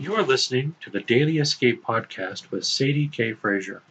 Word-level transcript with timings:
You 0.00 0.14
are 0.14 0.22
listening 0.22 0.76
to 0.80 0.88
the 0.88 1.00
Daily 1.02 1.36
Escape 1.36 1.84
podcast 1.84 2.50
with 2.50 2.64
Sadie 2.64 3.06
K. 3.06 3.34
Frazier. 3.34 3.82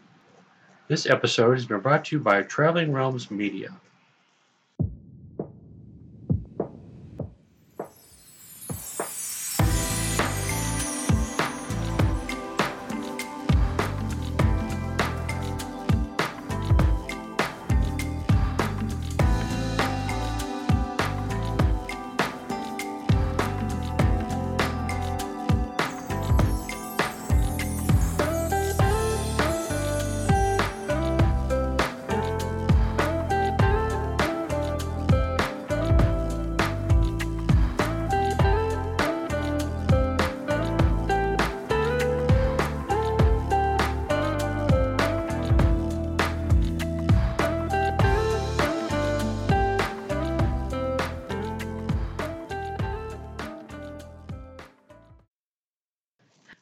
This 0.88 1.06
episode 1.06 1.54
has 1.54 1.68
been 1.68 1.82
brought 1.82 2.06
to 2.06 2.16
you 2.16 2.20
by 2.20 2.42
Traveling 2.42 2.92
Realms 2.92 3.30
Media. 3.30 3.80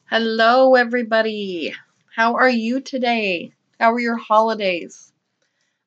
Hello, 0.09 0.75
everybody. 0.75 1.73
How 2.15 2.35
are 2.35 2.49
you 2.49 2.79
today? 2.79 3.51
How 3.77 3.91
are 3.91 3.99
your 3.99 4.15
holidays? 4.15 5.11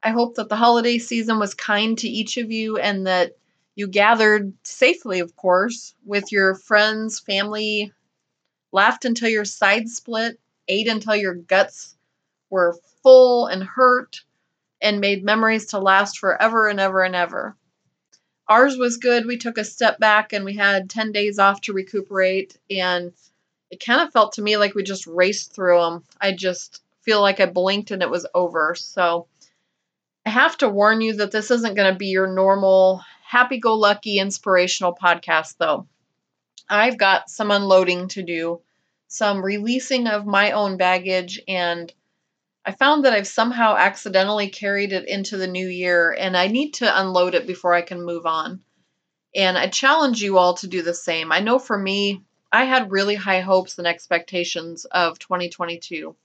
I 0.02 0.10
hope 0.10 0.34
that 0.34 0.50
the 0.50 0.56
holiday 0.56 0.98
season 0.98 1.38
was 1.38 1.54
kind 1.54 1.96
to 1.96 2.06
each 2.06 2.36
of 2.36 2.50
you 2.50 2.76
and 2.76 3.06
that 3.06 3.38
you 3.76 3.88
gathered 3.88 4.52
safely, 4.62 5.20
of 5.20 5.36
course, 5.36 5.94
with 6.04 6.32
your 6.32 6.54
friends, 6.54 7.18
family, 7.18 7.94
laughed 8.72 9.06
until 9.06 9.30
your 9.30 9.46
sides 9.46 9.96
split, 9.96 10.38
ate 10.68 10.86
until 10.86 11.16
your 11.16 11.36
guts 11.36 11.96
were 12.50 12.78
full 13.02 13.46
and 13.46 13.64
hurt, 13.64 14.20
and 14.82 15.00
made 15.00 15.24
memories 15.24 15.64
to 15.68 15.78
last 15.78 16.18
forever 16.18 16.68
and 16.68 16.78
ever 16.78 17.04
and 17.04 17.16
ever. 17.16 17.56
Ours 18.48 18.76
was 18.76 18.98
good. 18.98 19.24
We 19.24 19.38
took 19.38 19.56
a 19.56 19.64
step 19.64 19.98
back 19.98 20.34
and 20.34 20.44
we 20.44 20.56
had 20.56 20.90
10 20.90 21.10
days 21.10 21.38
off 21.38 21.62
to 21.62 21.72
recuperate 21.72 22.58
and 22.68 23.14
it 23.70 23.84
kind 23.84 24.00
of 24.00 24.12
felt 24.12 24.32
to 24.34 24.42
me 24.42 24.56
like 24.56 24.74
we 24.74 24.82
just 24.82 25.06
raced 25.06 25.54
through 25.54 25.80
them. 25.80 26.04
I 26.20 26.32
just 26.32 26.82
feel 27.02 27.20
like 27.20 27.40
I 27.40 27.46
blinked 27.46 27.90
and 27.90 28.02
it 28.02 28.10
was 28.10 28.26
over. 28.34 28.74
So 28.74 29.28
I 30.26 30.30
have 30.30 30.58
to 30.58 30.68
warn 30.68 31.00
you 31.00 31.14
that 31.14 31.30
this 31.30 31.50
isn't 31.50 31.76
going 31.76 31.92
to 31.92 31.98
be 31.98 32.08
your 32.08 32.26
normal 32.26 33.02
happy 33.30 33.58
go 33.58 33.74
lucky 33.74 34.18
inspirational 34.18 34.96
podcast, 35.00 35.56
though. 35.58 35.86
I've 36.68 36.98
got 36.98 37.30
some 37.30 37.50
unloading 37.50 38.08
to 38.08 38.22
do, 38.22 38.60
some 39.08 39.42
releasing 39.42 40.08
of 40.08 40.26
my 40.26 40.52
own 40.52 40.76
baggage, 40.76 41.40
and 41.46 41.92
I 42.64 42.72
found 42.72 43.04
that 43.04 43.12
I've 43.12 43.26
somehow 43.26 43.76
accidentally 43.76 44.48
carried 44.48 44.92
it 44.92 45.08
into 45.08 45.36
the 45.36 45.46
new 45.46 45.66
year, 45.66 46.12
and 46.12 46.36
I 46.36 46.48
need 46.48 46.74
to 46.74 47.00
unload 47.00 47.34
it 47.34 47.46
before 47.46 47.72
I 47.72 47.82
can 47.82 48.04
move 48.04 48.26
on. 48.26 48.62
And 49.34 49.56
I 49.56 49.68
challenge 49.68 50.20
you 50.20 50.38
all 50.38 50.54
to 50.54 50.66
do 50.66 50.82
the 50.82 50.94
same. 50.94 51.32
I 51.32 51.40
know 51.40 51.58
for 51.58 51.78
me, 51.78 52.24
I 52.52 52.64
had 52.64 52.90
really 52.90 53.14
high 53.14 53.40
hopes 53.40 53.78
and 53.78 53.86
expectations 53.86 54.84
of 54.84 55.18
2022. 55.18 56.16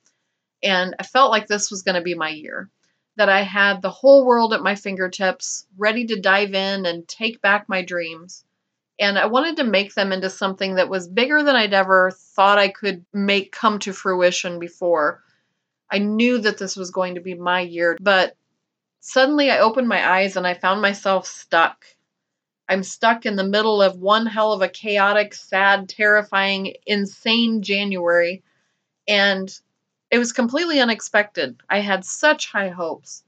And 0.63 0.95
I 0.99 1.03
felt 1.03 1.31
like 1.31 1.47
this 1.47 1.69
was 1.69 1.83
going 1.83 1.95
to 1.95 2.01
be 2.01 2.15
my 2.15 2.29
year. 2.29 2.69
That 3.17 3.29
I 3.29 3.43
had 3.43 3.81
the 3.81 3.91
whole 3.91 4.25
world 4.25 4.53
at 4.53 4.63
my 4.63 4.75
fingertips, 4.75 5.65
ready 5.77 6.05
to 6.07 6.19
dive 6.19 6.53
in 6.53 6.85
and 6.85 7.07
take 7.07 7.41
back 7.41 7.69
my 7.69 7.81
dreams. 7.81 8.43
And 8.99 9.17
I 9.17 9.27
wanted 9.27 9.57
to 9.57 9.63
make 9.63 9.93
them 9.93 10.11
into 10.11 10.29
something 10.29 10.75
that 10.75 10.89
was 10.89 11.07
bigger 11.07 11.43
than 11.43 11.55
I'd 11.55 11.73
ever 11.73 12.11
thought 12.11 12.57
I 12.57 12.69
could 12.69 13.05
make 13.13 13.51
come 13.51 13.79
to 13.79 13.93
fruition 13.93 14.59
before. 14.59 15.23
I 15.89 15.99
knew 15.99 16.39
that 16.39 16.57
this 16.57 16.75
was 16.75 16.91
going 16.91 17.15
to 17.15 17.21
be 17.21 17.35
my 17.35 17.61
year, 17.61 17.97
but 18.01 18.35
suddenly 18.99 19.51
I 19.51 19.59
opened 19.59 19.87
my 19.87 20.17
eyes 20.17 20.35
and 20.35 20.47
I 20.47 20.55
found 20.55 20.81
myself 20.81 21.27
stuck 21.27 21.85
I'm 22.67 22.83
stuck 22.83 23.25
in 23.25 23.35
the 23.35 23.43
middle 23.43 23.81
of 23.81 23.97
one 23.97 24.25
hell 24.25 24.51
of 24.51 24.61
a 24.61 24.67
chaotic, 24.67 25.33
sad, 25.33 25.87
terrifying, 25.87 26.75
insane 26.85 27.61
January. 27.61 28.43
And 29.07 29.49
it 30.09 30.17
was 30.17 30.31
completely 30.31 30.79
unexpected. 30.79 31.61
I 31.69 31.79
had 31.79 32.05
such 32.05 32.51
high 32.51 32.69
hopes. 32.69 33.23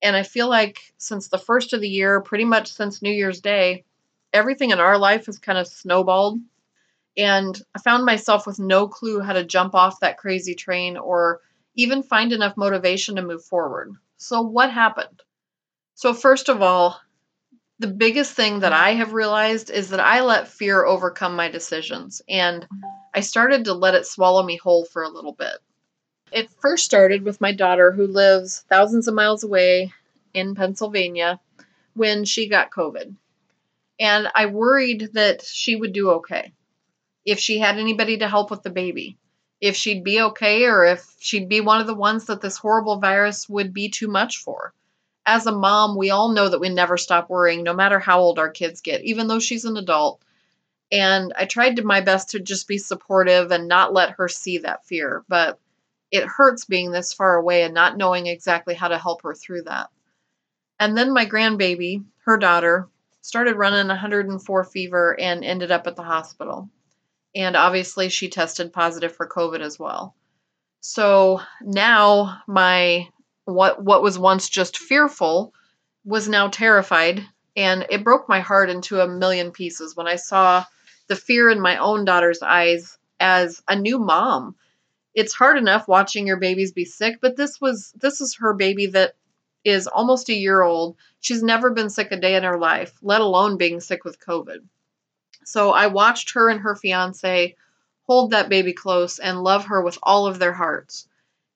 And 0.00 0.16
I 0.16 0.22
feel 0.22 0.48
like 0.48 0.78
since 0.96 1.28
the 1.28 1.38
first 1.38 1.72
of 1.72 1.80
the 1.80 1.88
year, 1.88 2.20
pretty 2.20 2.44
much 2.44 2.72
since 2.72 3.02
New 3.02 3.12
Year's 3.12 3.40
Day, 3.40 3.84
everything 4.32 4.70
in 4.70 4.78
our 4.78 4.96
life 4.96 5.26
has 5.26 5.38
kind 5.38 5.58
of 5.58 5.66
snowballed. 5.66 6.40
And 7.16 7.60
I 7.74 7.80
found 7.80 8.04
myself 8.04 8.46
with 8.46 8.58
no 8.58 8.86
clue 8.86 9.20
how 9.20 9.32
to 9.32 9.44
jump 9.44 9.74
off 9.74 10.00
that 10.00 10.18
crazy 10.18 10.54
train 10.54 10.96
or 10.96 11.40
even 11.74 12.02
find 12.02 12.32
enough 12.32 12.56
motivation 12.56 13.16
to 13.16 13.22
move 13.22 13.44
forward. 13.44 13.92
So, 14.16 14.40
what 14.40 14.70
happened? 14.70 15.22
So, 15.94 16.14
first 16.14 16.48
of 16.48 16.62
all, 16.62 17.00
the 17.78 17.88
biggest 17.88 18.32
thing 18.32 18.60
that 18.60 18.72
mm-hmm. 18.72 18.84
I 18.84 18.94
have 18.94 19.12
realized 19.12 19.70
is 19.70 19.90
that 19.90 20.00
I 20.00 20.22
let 20.22 20.48
fear 20.48 20.84
overcome 20.84 21.36
my 21.36 21.48
decisions 21.48 22.22
and 22.28 22.66
I 23.14 23.20
started 23.20 23.64
to 23.64 23.74
let 23.74 23.94
it 23.94 24.06
swallow 24.06 24.42
me 24.42 24.56
whole 24.56 24.84
for 24.84 25.02
a 25.02 25.08
little 25.08 25.32
bit. 25.32 25.54
It 26.30 26.50
first 26.60 26.84
started 26.84 27.22
with 27.22 27.40
my 27.40 27.52
daughter 27.52 27.92
who 27.92 28.06
lives 28.06 28.64
thousands 28.68 29.08
of 29.08 29.14
miles 29.14 29.44
away 29.44 29.92
in 30.34 30.54
Pennsylvania 30.54 31.40
when 31.94 32.24
she 32.24 32.48
got 32.48 32.70
COVID. 32.70 33.14
And 33.98 34.28
I 34.34 34.46
worried 34.46 35.10
that 35.14 35.42
she 35.42 35.74
would 35.74 35.92
do 35.92 36.10
okay. 36.10 36.52
If 37.24 37.38
she 37.38 37.58
had 37.58 37.78
anybody 37.78 38.18
to 38.18 38.28
help 38.28 38.50
with 38.50 38.62
the 38.62 38.70
baby, 38.70 39.16
if 39.60 39.74
she'd 39.74 40.04
be 40.04 40.20
okay, 40.20 40.66
or 40.66 40.84
if 40.84 41.04
she'd 41.18 41.48
be 41.48 41.60
one 41.60 41.80
of 41.80 41.86
the 41.86 41.94
ones 41.94 42.26
that 42.26 42.40
this 42.40 42.56
horrible 42.56 43.00
virus 43.00 43.48
would 43.48 43.72
be 43.72 43.88
too 43.88 44.06
much 44.06 44.38
for 44.38 44.72
as 45.28 45.46
a 45.46 45.52
mom, 45.52 45.94
we 45.94 46.08
all 46.08 46.32
know 46.32 46.48
that 46.48 46.58
we 46.58 46.70
never 46.70 46.96
stop 46.96 47.28
worrying, 47.28 47.62
no 47.62 47.74
matter 47.74 47.98
how 47.98 48.18
old 48.18 48.38
our 48.38 48.48
kids 48.48 48.80
get, 48.80 49.04
even 49.04 49.28
though 49.28 49.38
she's 49.38 49.66
an 49.66 49.76
adult. 49.76 50.22
And 50.90 51.34
I 51.36 51.44
tried 51.44 51.76
to 51.76 51.82
my 51.84 52.00
best 52.00 52.30
to 52.30 52.40
just 52.40 52.66
be 52.66 52.78
supportive 52.78 53.52
and 53.52 53.68
not 53.68 53.92
let 53.92 54.12
her 54.12 54.26
see 54.26 54.58
that 54.58 54.86
fear. 54.86 55.24
But 55.28 55.60
it 56.10 56.24
hurts 56.24 56.64
being 56.64 56.90
this 56.90 57.12
far 57.12 57.36
away 57.36 57.62
and 57.62 57.74
not 57.74 57.98
knowing 57.98 58.26
exactly 58.26 58.74
how 58.74 58.88
to 58.88 58.96
help 58.96 59.22
her 59.22 59.34
through 59.34 59.64
that. 59.64 59.90
And 60.80 60.96
then 60.96 61.12
my 61.12 61.26
grandbaby, 61.26 62.04
her 62.24 62.38
daughter, 62.38 62.88
started 63.20 63.56
running 63.56 63.88
104 63.88 64.64
fever 64.64 65.20
and 65.20 65.44
ended 65.44 65.70
up 65.70 65.86
at 65.86 65.96
the 65.96 66.02
hospital. 66.02 66.70
And 67.34 67.54
obviously, 67.54 68.08
she 68.08 68.30
tested 68.30 68.72
positive 68.72 69.14
for 69.14 69.28
COVID 69.28 69.60
as 69.60 69.78
well. 69.78 70.14
So 70.80 71.42
now 71.60 72.40
my 72.46 73.08
what 73.48 73.82
what 73.82 74.02
was 74.02 74.18
once 74.18 74.50
just 74.50 74.76
fearful 74.76 75.54
was 76.04 76.28
now 76.28 76.48
terrified 76.48 77.24
and 77.56 77.86
it 77.88 78.04
broke 78.04 78.28
my 78.28 78.40
heart 78.40 78.68
into 78.68 79.00
a 79.00 79.08
million 79.08 79.52
pieces 79.52 79.96
when 79.96 80.06
I 80.06 80.16
saw 80.16 80.64
the 81.08 81.16
fear 81.16 81.48
in 81.48 81.58
my 81.58 81.78
own 81.78 82.04
daughter's 82.04 82.42
eyes 82.42 82.98
as 83.18 83.62
a 83.66 83.74
new 83.74 83.98
mom. 83.98 84.54
It's 85.14 85.32
hard 85.32 85.56
enough 85.56 85.88
watching 85.88 86.26
your 86.26 86.36
babies 86.36 86.72
be 86.72 86.84
sick, 86.84 87.20
but 87.22 87.36
this 87.36 87.58
was 87.58 87.90
this 87.96 88.20
is 88.20 88.36
her 88.36 88.52
baby 88.52 88.88
that 88.88 89.14
is 89.64 89.86
almost 89.86 90.28
a 90.28 90.34
year 90.34 90.60
old. 90.60 90.96
She's 91.20 91.42
never 91.42 91.70
been 91.70 91.88
sick 91.88 92.12
a 92.12 92.20
day 92.20 92.36
in 92.36 92.44
her 92.44 92.58
life, 92.58 92.92
let 93.00 93.22
alone 93.22 93.56
being 93.56 93.80
sick 93.80 94.04
with 94.04 94.20
COVID. 94.20 94.58
So 95.44 95.70
I 95.70 95.86
watched 95.86 96.34
her 96.34 96.50
and 96.50 96.60
her 96.60 96.76
fiance 96.76 97.56
hold 98.02 98.32
that 98.32 98.50
baby 98.50 98.74
close 98.74 99.18
and 99.18 99.42
love 99.42 99.64
her 99.66 99.80
with 99.80 99.98
all 100.02 100.26
of 100.26 100.38
their 100.38 100.52
hearts 100.52 101.08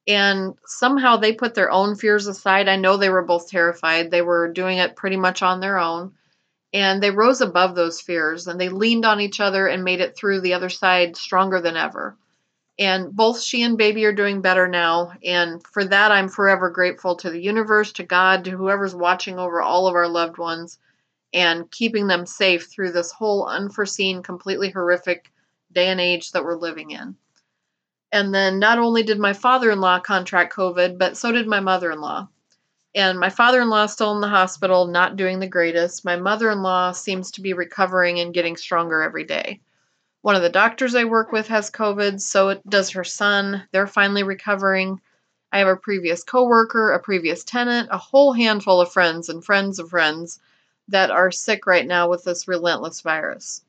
and 0.07 0.55
somehow 0.67 1.17
they 1.17 1.33
put 1.33 1.55
their 1.55 1.71
own 1.71 1.95
fears 1.95 2.27
aside. 2.27 2.69
I 2.69 2.77
know 2.77 2.97
they 2.97 3.11
were 3.11 3.23
both 3.23 3.49
terrified. 3.49 4.11
They 4.11 4.23
were 4.23 4.53
doing 4.53 4.79
it 4.79 4.97
pretty 4.97 5.17
much 5.17 5.43
on 5.43 5.61
their 5.61 5.79
own. 5.79 6.13
And 6.73 7.03
they 7.03 7.11
rose 7.11 7.41
above 7.41 7.75
those 7.75 8.01
fears 8.01 8.47
and 8.47 8.61
they 8.61 8.69
leaned 8.69 9.05
on 9.05 9.21
each 9.21 9.41
other 9.41 9.67
and 9.67 9.85
made 9.85 10.01
it 10.01 10.17
through 10.17 10.41
the 10.41 10.55
other 10.55 10.71
side 10.71 11.17
stronger 11.17 11.61
than 11.61 11.77
ever. 11.77 12.17
And 12.79 13.15
both 13.15 13.43
she 13.43 13.63
and 13.63 13.77
baby 13.77 14.05
are 14.07 14.15
doing 14.15 14.41
better 14.41 14.67
now. 14.67 15.13
And 15.23 15.65
for 15.67 15.85
that, 15.85 16.11
I'm 16.11 16.29
forever 16.29 16.71
grateful 16.71 17.17
to 17.17 17.31
the 17.31 17.41
universe, 17.41 17.93
to 17.93 18.03
God, 18.03 18.45
to 18.45 18.51
whoever's 18.51 18.95
watching 18.95 19.39
over 19.39 19.61
all 19.61 19.87
of 19.87 19.95
our 19.95 20.09
loved 20.09 20.39
ones 20.39 20.79
and 21.35 21.71
keeping 21.71 22.07
them 22.07 22.27
safe 22.27 22.67
through 22.67 22.93
this 22.93 23.13
whole 23.13 23.47
unforeseen, 23.47 24.23
completely 24.23 24.71
horrific 24.71 25.31
day 25.71 25.89
and 25.89 26.01
age 26.01 26.33
that 26.33 26.45
we're 26.45 26.57
living 26.57 26.91
in. 26.91 27.17
And 28.13 28.35
then 28.35 28.59
not 28.59 28.79
only 28.79 29.03
did 29.03 29.19
my 29.19 29.33
father 29.33 29.71
in 29.71 29.81
law 29.81 29.99
contract 29.99 30.55
COVID, 30.55 30.99
but 30.99 31.17
so 31.17 31.33
did 31.33 31.47
my 31.47 31.61
mother 31.61 31.91
in 31.91 32.01
law. 32.01 32.29
And 32.95 33.19
my 33.19 33.31
father 33.31 33.63
in 33.63 33.71
law 33.71 33.85
is 33.85 33.93
still 33.93 34.15
in 34.15 34.21
the 34.21 34.29
hospital, 34.29 34.87
not 34.87 35.17
doing 35.17 35.41
the 35.41 35.47
greatest. 35.47 36.05
My 36.05 36.17
mother 36.17 36.51
in 36.51 36.63
law 36.63 36.93
seems 36.93 37.31
to 37.33 37.41
be 37.41 37.55
recovering 37.55 38.21
and 38.21 38.35
getting 38.35 38.57
stronger 38.57 39.03
every 39.03 39.25
day. 39.25 39.61
One 40.21 40.37
of 40.37 40.43
the 40.43 40.51
doctors 40.51 40.95
I 40.95 41.05
work 41.05 41.33
with 41.33 41.49
has 41.49 41.71
COVID, 41.71 42.21
so 42.21 42.61
does 42.69 42.91
her 42.91 43.03
son. 43.03 43.67
They're 43.73 43.87
finally 43.87 44.23
recovering. 44.23 45.01
I 45.51 45.59
have 45.59 45.69
a 45.69 45.77
previous 45.77 46.23
coworker, 46.23 46.93
a 46.93 47.01
previous 47.01 47.45
tenant, 47.45 47.89
a 47.91 47.99
whole 47.99 48.35
handful 48.35 48.81
of 48.81 48.93
friends 48.93 49.31
and 49.31 49.45
friends 49.45 49.79
of 49.79 49.89
friends 49.91 50.39
that 50.89 51.11
are 51.11 51.31
sick 51.31 51.67
right 51.67 51.87
now 51.87 52.11
with 52.11 52.25
this 52.25 52.47
relentless 52.47 53.01
virus. 53.01 53.65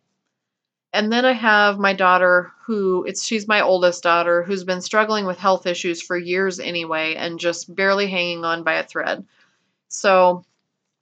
And 0.93 1.11
then 1.11 1.25
I 1.25 1.31
have 1.31 1.79
my 1.79 1.93
daughter 1.93 2.51
who 2.65 3.03
it's 3.05 3.25
she's 3.25 3.47
my 3.47 3.61
oldest 3.61 4.03
daughter 4.03 4.43
who's 4.43 4.63
been 4.63 4.81
struggling 4.81 5.25
with 5.25 5.39
health 5.39 5.65
issues 5.65 6.01
for 6.01 6.15
years 6.15 6.59
anyway 6.59 7.15
and 7.15 7.39
just 7.39 7.73
barely 7.73 8.07
hanging 8.07 8.45
on 8.45 8.63
by 8.63 8.75
a 8.75 8.83
thread. 8.83 9.25
So 9.89 10.45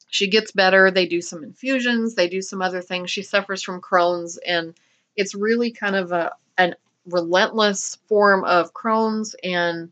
she 0.10 0.30
gets 0.30 0.52
better, 0.52 0.92
they 0.92 1.06
do 1.08 1.22
some 1.22 1.44
infusions, 1.44 2.16
they 2.16 2.30
do 2.30 2.42
some 2.42 2.62
other 2.62 2.82
things. 2.82 3.12
She 3.12 3.22
suffers 3.22 3.64
from 3.64 3.82
Crohn's 3.82 4.38
and 4.38 4.74
it's 5.18 5.36
really 5.36 5.72
kind 5.72 5.96
of 5.98 6.14
a 6.14 6.32
an 6.58 6.76
relentless 7.06 7.98
form 8.08 8.46
of 8.46 8.74
Crohn's 8.74 9.36
and 9.44 9.92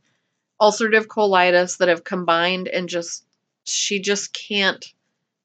ulcerative 0.61 1.07
colitis 1.07 1.77
that 1.77 1.89
have 1.89 2.03
combined 2.03 2.67
and 2.69 2.87
just 2.87 3.25
she 3.65 3.99
just 3.99 4.33
can't 4.33 4.93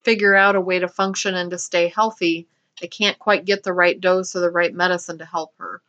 figure 0.04 0.34
out 0.34 0.56
a 0.56 0.60
way 0.60 0.78
to 0.78 0.88
function 0.88 1.34
and 1.34 1.50
to 1.50 1.58
stay 1.58 1.88
healthy. 1.88 2.46
They 2.80 2.88
can't 2.88 3.18
quite 3.18 3.44
get 3.44 3.62
the 3.62 3.72
right 3.72 4.00
dose 4.00 4.34
or 4.34 4.40
the 4.40 4.50
right 4.50 4.74
medicine 4.74 5.18
to 5.18 5.24
help 5.24 5.54
her. 5.58 5.82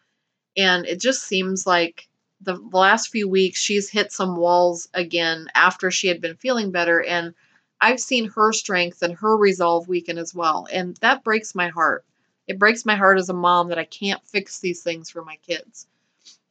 And 0.58 0.86
it 0.86 1.02
just 1.02 1.24
seems 1.24 1.66
like 1.66 2.08
the 2.42 2.56
last 2.72 3.10
few 3.10 3.28
weeks 3.28 3.60
she's 3.60 3.90
hit 3.90 4.12
some 4.12 4.36
walls 4.36 4.88
again 4.94 5.48
after 5.56 5.90
she 5.90 6.08
had 6.08 6.22
been 6.22 6.36
feeling 6.36 6.72
better 6.72 7.04
and 7.04 7.34
I've 7.82 8.00
seen 8.00 8.30
her 8.30 8.54
strength 8.54 9.02
and 9.02 9.14
her 9.16 9.36
resolve 9.36 9.88
weaken 9.88 10.18
as 10.18 10.34
well. 10.34 10.68
And 10.72 10.96
that 10.98 11.24
breaks 11.24 11.56
my 11.56 11.68
heart. 11.70 12.06
It 12.48 12.60
breaks 12.60 12.86
my 12.86 12.96
heart 12.96 13.20
as 13.20 13.30
a 13.30 13.34
mom 13.34 13.70
that 13.70 13.80
I 13.80 13.86
can't 13.86 14.26
fix 14.26 14.60
these 14.60 14.82
things 14.82 15.10
for 15.10 15.24
my 15.24 15.38
kids. 15.38 15.88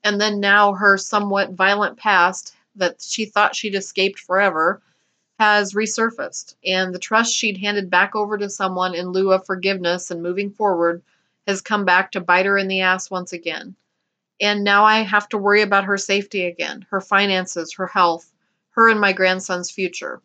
And 0.02 0.20
then 0.20 0.40
now 0.40 0.75
her 0.75 0.98
somewhat 0.98 1.52
violent 1.52 1.96
past 1.96 2.54
that 2.76 3.00
she 3.00 3.25
thought 3.25 3.56
she'd 3.56 3.75
escaped 3.75 4.19
forever 4.19 4.82
has 5.44 5.75
resurfaced. 5.75 6.55
And 6.64 6.94
the 6.94 6.99
trust 6.99 7.35
she'd 7.35 7.58
handed 7.58 7.91
back 7.91 8.17
over 8.17 8.38
to 8.38 8.49
someone 8.49 8.94
in 8.94 9.08
lieu 9.08 9.31
of 9.31 9.44
forgiveness 9.44 10.11
and 10.11 10.23
moving 10.23 10.50
forward 10.50 11.02
has 11.46 11.61
come 11.61 11.85
back 11.85 12.12
to 12.12 12.20
bite 12.23 12.46
her 12.46 12.56
in 12.56 12.67
the 12.67 12.81
ass 12.81 13.11
once 13.11 13.35
again. 13.35 13.76
And 14.41 14.64
now 14.64 14.85
I 14.85 15.00
have 15.00 15.29
to 15.29 15.38
worry 15.38 15.61
about 15.61 15.85
her 15.85 15.99
safety 15.99 16.46
again, 16.46 16.87
her 16.88 17.02
finances, 17.02 17.75
her 17.75 17.87
health, 17.87 18.32
her 18.70 18.88
and 18.88 18.99
my 18.99 19.12
grandson's 19.12 19.70
future. 19.70 20.23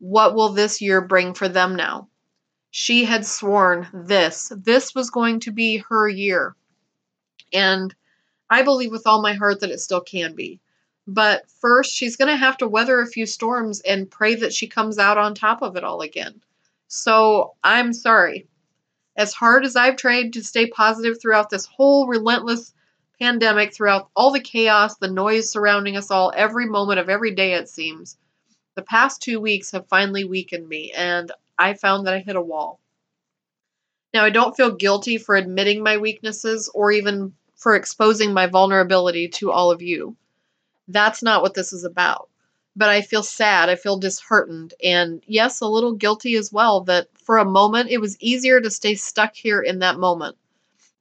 What 0.00 0.34
will 0.34 0.50
this 0.50 0.82
year 0.82 1.00
bring 1.00 1.32
for 1.32 1.48
them 1.48 1.74
now? 1.74 2.08
She 2.70 3.06
had 3.06 3.24
sworn 3.24 3.88
this, 3.94 4.52
this 4.54 4.94
was 4.94 5.08
going 5.08 5.40
to 5.40 5.50
be 5.50 5.78
her 5.88 6.06
year. 6.06 6.54
And 7.54 7.94
I 8.50 8.60
believe 8.62 8.90
with 8.90 9.06
all 9.06 9.22
my 9.22 9.32
heart 9.32 9.60
that 9.60 9.70
it 9.70 9.80
still 9.80 10.02
can 10.02 10.34
be. 10.34 10.60
But 11.10 11.48
first, 11.48 11.94
she's 11.94 12.16
going 12.16 12.28
to 12.28 12.36
have 12.36 12.58
to 12.58 12.68
weather 12.68 13.00
a 13.00 13.06
few 13.06 13.24
storms 13.24 13.80
and 13.80 14.10
pray 14.10 14.34
that 14.34 14.52
she 14.52 14.66
comes 14.66 14.98
out 14.98 15.16
on 15.16 15.34
top 15.34 15.62
of 15.62 15.74
it 15.74 15.82
all 15.82 16.02
again. 16.02 16.42
So 16.86 17.54
I'm 17.64 17.94
sorry. 17.94 18.46
As 19.16 19.32
hard 19.32 19.64
as 19.64 19.74
I've 19.74 19.96
tried 19.96 20.34
to 20.34 20.44
stay 20.44 20.66
positive 20.66 21.18
throughout 21.18 21.48
this 21.48 21.64
whole 21.64 22.06
relentless 22.06 22.74
pandemic, 23.18 23.72
throughout 23.72 24.10
all 24.14 24.30
the 24.30 24.38
chaos, 24.38 24.98
the 24.98 25.08
noise 25.08 25.50
surrounding 25.50 25.96
us 25.96 26.10
all, 26.10 26.30
every 26.36 26.66
moment 26.66 27.00
of 27.00 27.08
every 27.08 27.34
day, 27.34 27.54
it 27.54 27.70
seems, 27.70 28.18
the 28.74 28.82
past 28.82 29.22
two 29.22 29.40
weeks 29.40 29.70
have 29.70 29.88
finally 29.88 30.24
weakened 30.24 30.68
me, 30.68 30.92
and 30.92 31.32
I 31.58 31.72
found 31.72 32.06
that 32.06 32.14
I 32.14 32.18
hit 32.18 32.36
a 32.36 32.42
wall. 32.42 32.80
Now, 34.12 34.24
I 34.24 34.30
don't 34.30 34.56
feel 34.56 34.72
guilty 34.72 35.16
for 35.16 35.36
admitting 35.36 35.82
my 35.82 35.96
weaknesses 35.96 36.70
or 36.74 36.92
even 36.92 37.32
for 37.56 37.74
exposing 37.74 38.34
my 38.34 38.46
vulnerability 38.46 39.28
to 39.28 39.50
all 39.50 39.70
of 39.70 39.80
you. 39.80 40.14
That's 40.88 41.22
not 41.22 41.42
what 41.42 41.54
this 41.54 41.72
is 41.72 41.84
about. 41.84 42.28
But 42.74 42.88
I 42.88 43.02
feel 43.02 43.22
sad, 43.22 43.68
I 43.68 43.76
feel 43.76 43.96
disheartened, 43.98 44.74
and 44.82 45.22
yes, 45.26 45.60
a 45.60 45.66
little 45.68 45.92
guilty 45.92 46.34
as 46.36 46.52
well 46.52 46.80
that 46.82 47.08
for 47.16 47.38
a 47.38 47.44
moment 47.44 47.90
it 47.90 47.98
was 47.98 48.20
easier 48.20 48.60
to 48.60 48.70
stay 48.70 48.96
stuck 48.96 49.36
here 49.36 49.60
in 49.62 49.78
that 49.80 49.98
moment, 49.98 50.36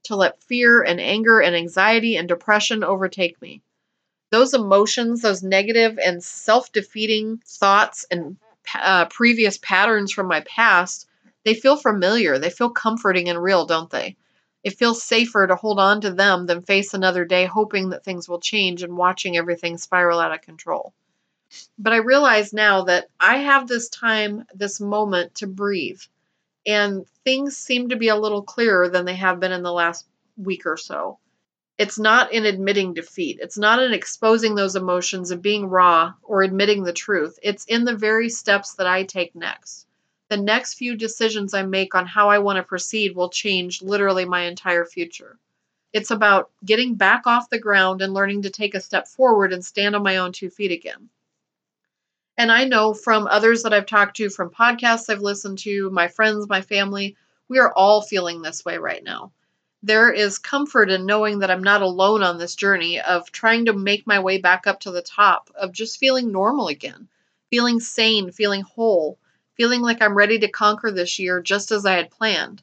to 0.04 0.16
let 0.16 0.44
fear 0.44 0.81
and 0.84 1.01
anger 1.01 1.42
and 1.42 1.56
anxiety 1.56 2.18
and 2.18 2.28
depression 2.28 2.84
overtake 2.84 3.42
me 3.42 3.62
those 4.31 4.54
emotions, 4.54 5.22
those 5.22 5.44
negative 5.44 5.98
and 6.04 6.24
self 6.24 6.72
defeating 6.72 7.42
thoughts 7.45 8.06
and 8.12 8.38
uh, 8.75 9.06
previous 9.06 9.57
patterns 9.60 10.12
from 10.12 10.28
my 10.28 10.42
past, 10.42 11.07
they 11.45 11.54
feel 11.54 11.78
familiar. 11.78 12.38
They 12.38 12.50
feel 12.50 12.69
comforting 12.69 13.30
and 13.30 13.42
real, 13.42 13.66
don't 13.66 13.89
they? 13.89 14.18
It 14.63 14.77
feels 14.77 15.04
safer 15.04 15.48
to 15.48 15.56
hold 15.56 15.80
on 15.80 16.01
to 16.01 16.12
them 16.12 16.45
than 16.45 16.62
face 16.62 16.94
another 16.94 17.25
day 17.25 17.45
hoping 17.45 17.89
that 17.89 18.04
things 18.04 18.27
will 18.27 18.39
change 18.39 18.83
and 18.83 18.98
watching 18.98 19.38
everything 19.38 19.77
spiral 19.77 20.19
out 20.19 20.33
of 20.33 20.42
control. 20.42 20.94
But 21.80 21.94
I 21.94 21.98
realize 21.98 22.54
now 22.54 22.83
that 22.83 23.07
I 23.19 23.38
have 23.38 23.68
this 23.68 23.89
time, 23.89 24.45
this 24.54 24.80
moment 24.80 25.36
to 25.36 25.48
breathe. 25.48 26.01
And 26.65 27.06
things 27.24 27.56
seem 27.56 27.89
to 27.89 27.95
be 27.95 28.09
a 28.09 28.15
little 28.15 28.44
clearer 28.44 28.89
than 28.89 29.06
they 29.06 29.15
have 29.15 29.39
been 29.39 29.54
in 29.54 29.63
the 29.63 29.71
last 29.71 30.06
week 30.38 30.65
or 30.65 30.77
so 30.77 31.19
it's 31.77 32.00
not 32.00 32.31
in 32.31 32.45
admitting 32.45 32.94
defeat. 32.94 33.39
It's 33.42 33.57
not 33.57 33.81
in 33.81 33.94
exposing 33.94 34.56
those 34.56 34.75
emotions 34.75 35.31
and 35.31 35.42
being 35.42 35.68
raw 35.68 36.13
or 36.24 36.42
admitting 36.42 36.83
the 36.83 36.94
truth. 36.94 37.38
It's 37.44 37.65
in 37.65 37.86
the 37.86 37.95
very 37.95 38.30
steps 38.30 38.74
that 38.75 38.88
I 38.88 39.03
take 39.03 39.36
next. 39.36 39.87
The 40.29 40.38
next 40.38 40.74
few 40.74 40.95
decisions 40.95 41.53
I 41.53 41.63
make 41.63 41.95
on 41.95 42.06
how 42.06 42.29
I 42.29 42.39
want 42.39 42.57
to 42.57 42.63
proceed 42.63 43.15
will 43.15 43.29
change 43.29 43.81
literally 43.81 44.25
my 44.25 44.41
entire 44.41 44.85
future. 44.85 45.39
It's 45.94 46.12
about 46.12 46.51
getting 46.65 46.95
back 46.95 47.25
off 47.25 47.50
the 47.50 47.59
ground 47.59 48.01
and 48.01 48.13
learning 48.13 48.41
to 48.41 48.50
take 48.50 48.75
a 48.75 48.81
step 48.81 49.07
forward 49.07 49.53
and 49.53 49.63
stand 49.63 49.95
on 49.95 50.03
my 50.03 50.18
own 50.18 50.31
two 50.31 50.50
feet 50.50 50.71
again. 50.71 51.09
And 52.38 52.51
I 52.51 52.65
know 52.65 52.94
from 52.94 53.27
others 53.27 53.63
that 53.63 53.74
I've 53.74 53.85
talked 53.85 54.18
to, 54.18 54.29
from 54.29 54.50
podcasts 54.50 55.09
I've 55.09 55.21
listened 55.21 55.59
to, 55.59 55.89
my 55.89 56.07
friends, 56.07 56.47
my 56.50 56.62
family, 56.62 57.15
we 57.47 57.59
are 57.59 57.74
all 57.74 58.01
feeling 58.01 58.41
this 58.41 58.65
way 58.65 58.77
right 58.77 59.03
now 59.03 59.31
there 59.83 60.12
is 60.12 60.39
comfort 60.39 60.89
in 60.89 61.06
knowing 61.06 61.39
that 61.39 61.51
I'm 61.51 61.63
not 61.63 61.81
alone 61.81 62.24
on 62.24 62.38
this 62.38 62.56
journey 62.56 63.00
of 63.00 63.31
trying 63.31 63.65
to 63.65 63.74
make 63.74 64.07
my 64.07 64.19
way 64.19 64.39
back 64.39 64.65
up 64.65 64.79
to 64.81 64.91
the 64.91 65.01
top, 65.01 65.51
of 65.56 65.71
just 65.71 66.00
feeling 66.00 66.31
normal 66.31 66.68
again, 66.68 67.07
feeling 67.50 67.79
sane, 67.79 68.31
feeling 68.31 68.62
whole, 68.62 69.19
feeling 69.57 69.81
like 69.81 70.01
I'm 70.01 70.15
ready 70.15 70.39
to 70.39 70.48
conquer 70.48 70.92
this 70.92 71.19
year 71.19 71.42
just 71.42 71.71
as 71.71 71.86
I 71.86 71.94
had 71.94 72.12
planned. 72.12 72.62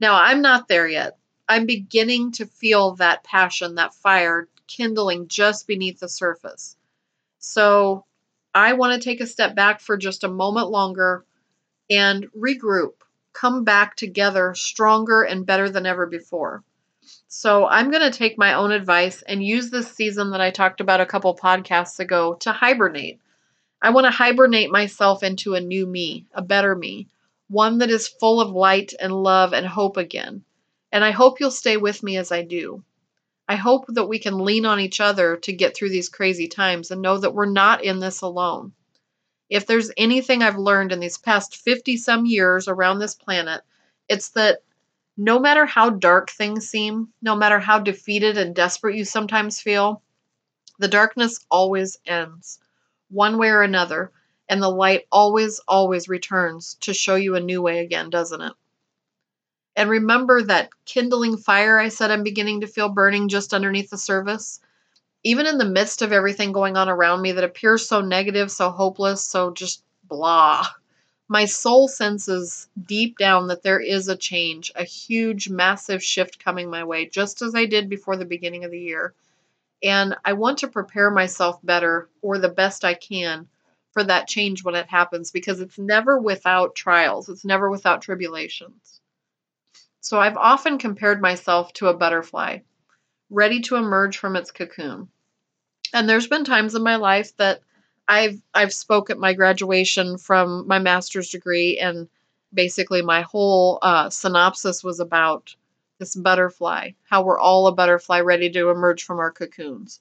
Now, 0.00 0.14
I'm 0.14 0.40
not 0.40 0.68
there 0.68 0.88
yet. 0.88 1.18
I'm 1.48 1.66
beginning 1.66 2.32
to 2.32 2.46
feel 2.46 2.92
that 2.92 3.24
passion, 3.24 3.74
that 3.74 3.94
fire 3.94 4.48
kindling 4.66 5.28
just 5.28 5.66
beneath 5.66 6.00
the 6.00 6.08
surface. 6.08 6.76
So, 7.38 8.04
I 8.54 8.72
want 8.72 8.94
to 8.94 9.04
take 9.04 9.20
a 9.20 9.26
step 9.26 9.54
back 9.54 9.80
for 9.80 9.96
just 9.96 10.24
a 10.24 10.28
moment 10.28 10.70
longer 10.70 11.24
and 11.88 12.26
regroup 12.32 12.94
come 13.32 13.64
back 13.64 13.96
together 13.96 14.54
stronger 14.54 15.22
and 15.22 15.46
better 15.46 15.70
than 15.70 15.86
ever 15.86 16.06
before. 16.06 16.64
So 17.28 17.66
I'm 17.66 17.90
going 17.90 18.10
to 18.10 18.16
take 18.16 18.38
my 18.38 18.54
own 18.54 18.72
advice 18.72 19.22
and 19.22 19.44
use 19.44 19.70
this 19.70 19.90
season 19.90 20.30
that 20.30 20.40
I 20.40 20.50
talked 20.50 20.80
about 20.80 21.00
a 21.00 21.06
couple 21.06 21.34
podcasts 21.36 22.00
ago 22.00 22.34
to 22.40 22.52
hibernate. 22.52 23.20
I 23.82 23.90
want 23.90 24.04
to 24.06 24.10
hibernate 24.10 24.70
myself 24.70 25.22
into 25.22 25.54
a 25.54 25.60
new 25.60 25.86
me, 25.86 26.26
a 26.32 26.42
better 26.42 26.74
me, 26.76 27.08
one 27.48 27.78
that 27.78 27.90
is 27.90 28.08
full 28.08 28.40
of 28.40 28.50
light 28.50 28.92
and 29.00 29.12
love 29.12 29.52
and 29.52 29.66
hope 29.66 29.96
again. 29.96 30.44
And 30.92 31.04
I 31.04 31.12
hope 31.12 31.40
you'll 31.40 31.50
stay 31.50 31.76
with 31.76 32.02
me 32.02 32.16
as 32.16 32.30
I 32.30 32.42
do. 32.42 32.84
I 33.48 33.56
hope 33.56 33.86
that 33.88 34.04
we 34.04 34.18
can 34.18 34.44
lean 34.44 34.66
on 34.66 34.80
each 34.80 35.00
other 35.00 35.36
to 35.38 35.52
get 35.52 35.74
through 35.74 35.90
these 35.90 36.08
crazy 36.08 36.46
times 36.46 36.90
and 36.90 37.02
know 37.02 37.18
that 37.18 37.34
we're 37.34 37.46
not 37.46 37.82
in 37.82 37.98
this 37.98 38.20
alone. 38.20 38.72
If 39.48 39.66
there's 39.66 39.90
anything 39.96 40.42
I've 40.42 40.58
learned 40.58 40.92
in 40.92 41.00
these 41.00 41.18
past 41.18 41.56
50 41.56 41.96
some 41.96 42.26
years 42.26 42.68
around 42.68 43.00
this 43.00 43.16
planet, 43.16 43.62
it's 44.08 44.28
that 44.30 44.62
no 45.16 45.40
matter 45.40 45.66
how 45.66 45.90
dark 45.90 46.30
things 46.30 46.68
seem, 46.68 47.08
no 47.20 47.34
matter 47.34 47.58
how 47.58 47.80
defeated 47.80 48.38
and 48.38 48.54
desperate 48.54 48.96
you 48.96 49.04
sometimes 49.04 49.60
feel, 49.60 50.02
the 50.78 50.88
darkness 50.88 51.44
always 51.50 51.98
ends, 52.06 52.60
one 53.10 53.38
way 53.38 53.48
or 53.50 53.62
another, 53.62 54.10
and 54.48 54.62
the 54.62 54.68
light 54.68 55.06
always, 55.12 55.60
always 55.68 56.08
returns 56.08 56.76
to 56.80 56.94
show 56.94 57.16
you 57.16 57.36
a 57.36 57.40
new 57.40 57.62
way 57.62 57.80
again, 57.80 58.10
doesn't 58.10 58.40
it? 58.40 58.52
And 59.76 59.90
remember 59.90 60.42
that 60.42 60.70
kindling 60.84 61.36
fire 61.36 61.78
I 61.78 61.88
said 61.88 62.10
I'm 62.10 62.22
beginning 62.24 62.62
to 62.62 62.66
feel 62.66 62.88
burning 62.88 63.28
just 63.28 63.54
underneath 63.54 63.90
the 63.90 63.98
surface? 63.98 64.60
even 65.22 65.46
in 65.46 65.58
the 65.58 65.64
midst 65.64 66.02
of 66.02 66.12
everything 66.12 66.52
going 66.52 66.76
on 66.76 66.88
around 66.88 67.20
me 67.20 67.32
that 67.32 67.44
appears 67.44 67.86
so 67.86 68.00
negative, 68.00 68.50
so 68.50 68.70
hopeless, 68.70 69.22
so 69.24 69.50
just 69.52 69.82
blah, 70.04 70.66
my 71.28 71.44
soul 71.44 71.88
senses 71.88 72.68
deep 72.86 73.18
down 73.18 73.48
that 73.48 73.62
there 73.62 73.80
is 73.80 74.08
a 74.08 74.16
change, 74.16 74.72
a 74.74 74.84
huge, 74.84 75.48
massive 75.48 76.02
shift 76.02 76.42
coming 76.42 76.70
my 76.70 76.84
way, 76.84 77.06
just 77.06 77.42
as 77.42 77.54
I 77.54 77.66
did 77.66 77.88
before 77.88 78.16
the 78.16 78.24
beginning 78.24 78.64
of 78.64 78.70
the 78.70 78.80
year. 78.80 79.14
And 79.82 80.16
I 80.24 80.34
want 80.34 80.58
to 80.58 80.68
prepare 80.68 81.10
myself 81.10 81.58
better 81.62 82.08
or 82.22 82.38
the 82.38 82.48
best 82.48 82.84
I 82.84 82.94
can 82.94 83.48
for 83.92 84.04
that 84.04 84.28
change 84.28 84.62
when 84.62 84.74
it 84.74 84.88
happens 84.88 85.30
because 85.30 85.60
it's 85.60 85.78
never 85.78 86.18
without 86.18 86.74
trials, 86.74 87.28
it's 87.28 87.44
never 87.44 87.70
without 87.70 88.02
tribulations. 88.02 89.00
So 90.00 90.18
I've 90.18 90.36
often 90.36 90.78
compared 90.78 91.20
myself 91.20 91.72
to 91.74 91.88
a 91.88 91.94
butterfly, 91.94 92.58
ready 93.30 93.60
to 93.62 93.76
emerge 93.76 94.18
from 94.18 94.36
its 94.36 94.50
cocoon. 94.50 95.08
And 95.92 96.08
there's 96.08 96.28
been 96.28 96.44
times 96.44 96.74
in 96.74 96.82
my 96.82 96.96
life 96.96 97.36
that 97.36 97.60
I've 98.06 98.40
I've 98.54 98.72
spoke 98.72 99.10
at 99.10 99.18
my 99.18 99.34
graduation 99.34 100.18
from 100.18 100.66
my 100.66 100.78
master's 100.78 101.30
degree 101.30 101.78
and 101.78 102.08
basically 102.52 103.02
my 103.02 103.22
whole 103.22 103.78
uh, 103.82 104.10
synopsis 104.10 104.82
was 104.82 105.00
about 105.00 105.54
this 106.00 106.16
butterfly, 106.16 106.90
how 107.04 107.22
we're 107.22 107.38
all 107.38 107.68
a 107.68 107.72
butterfly 107.72 108.18
ready 108.18 108.50
to 108.50 108.70
emerge 108.70 109.04
from 109.04 109.20
our 109.20 109.30
cocoons. 109.30 110.00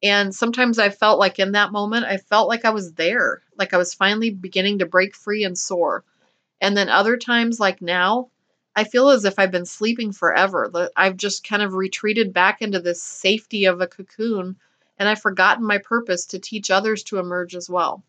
And 0.00 0.32
sometimes 0.32 0.78
I 0.78 0.90
felt 0.90 1.18
like 1.18 1.40
in 1.40 1.52
that 1.52 1.72
moment, 1.72 2.06
I 2.06 2.18
felt 2.18 2.48
like 2.48 2.64
I 2.64 2.70
was 2.70 2.92
there, 2.92 3.42
like 3.58 3.74
I 3.74 3.78
was 3.78 3.94
finally 3.94 4.30
beginning 4.30 4.78
to 4.78 4.86
break 4.86 5.16
free 5.16 5.42
and 5.42 5.58
soar. 5.58 6.04
And 6.60 6.76
then 6.76 6.88
other 6.88 7.16
times, 7.16 7.58
like 7.58 7.82
now, 7.82 8.28
I 8.76 8.84
feel 8.84 9.10
as 9.10 9.24
if 9.24 9.38
I've 9.38 9.50
been 9.50 9.66
sleeping 9.66 10.12
forever. 10.12 10.70
I've 10.96 11.16
just 11.16 11.46
kind 11.46 11.62
of 11.62 11.74
retreated 11.74 12.32
back 12.32 12.62
into 12.62 12.78
this 12.78 13.02
safety 13.02 13.64
of 13.64 13.80
a 13.80 13.86
cocoon 13.86 14.56
and 14.98 15.08
I've 15.08 15.20
forgotten 15.20 15.64
my 15.66 15.78
purpose 15.78 16.26
to 16.26 16.38
teach 16.38 16.70
others 16.70 17.02
to 17.04 17.18
emerge 17.18 17.54
as 17.56 17.68
well. 17.68 18.04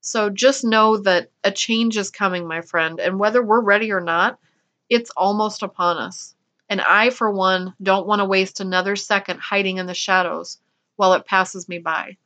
So 0.00 0.30
just 0.30 0.64
know 0.64 0.98
that 0.98 1.30
a 1.42 1.50
change 1.50 1.96
is 1.96 2.10
coming, 2.10 2.46
my 2.46 2.60
friend, 2.60 3.00
and 3.00 3.18
whether 3.18 3.42
we're 3.42 3.60
ready 3.60 3.90
or 3.90 4.00
not, 4.00 4.38
it's 4.88 5.10
almost 5.16 5.64
upon 5.64 5.98
us. 5.98 6.35
And 6.68 6.80
I, 6.80 7.10
for 7.10 7.30
one, 7.30 7.74
don't 7.80 8.06
want 8.06 8.20
to 8.20 8.24
waste 8.24 8.60
another 8.60 8.96
second 8.96 9.40
hiding 9.40 9.78
in 9.78 9.86
the 9.86 9.94
shadows 9.94 10.58
while 10.96 11.12
it 11.12 11.26
passes 11.26 11.68
me 11.68 11.78
by. 11.78 12.16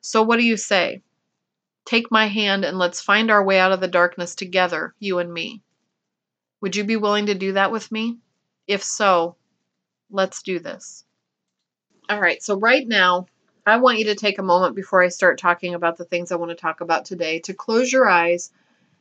So, 0.00 0.22
what 0.22 0.36
do 0.36 0.44
you 0.44 0.56
say? 0.56 1.02
Take 1.84 2.10
my 2.10 2.26
hand 2.26 2.64
and 2.64 2.78
let's 2.78 3.00
find 3.00 3.30
our 3.30 3.42
way 3.42 3.58
out 3.58 3.72
of 3.72 3.80
the 3.80 3.88
darkness 3.88 4.34
together, 4.34 4.94
you 4.98 5.18
and 5.18 5.32
me. 5.32 5.62
Would 6.60 6.76
you 6.76 6.84
be 6.84 6.96
willing 6.96 7.26
to 7.26 7.34
do 7.34 7.52
that 7.54 7.72
with 7.72 7.90
me? 7.90 8.18
If 8.66 8.82
so, 8.82 9.36
let's 10.10 10.42
do 10.42 10.58
this. 10.58 11.04
All 12.08 12.20
right, 12.20 12.42
so 12.42 12.58
right 12.58 12.86
now, 12.86 13.26
I 13.66 13.76
want 13.78 13.98
you 13.98 14.06
to 14.06 14.14
take 14.14 14.38
a 14.38 14.42
moment 14.42 14.76
before 14.76 15.02
I 15.02 15.08
start 15.08 15.38
talking 15.38 15.74
about 15.74 15.96
the 15.96 16.04
things 16.04 16.32
I 16.32 16.36
want 16.36 16.50
to 16.50 16.56
talk 16.56 16.80
about 16.80 17.04
today 17.04 17.40
to 17.40 17.54
close 17.54 17.92
your 17.92 18.08
eyes 18.08 18.50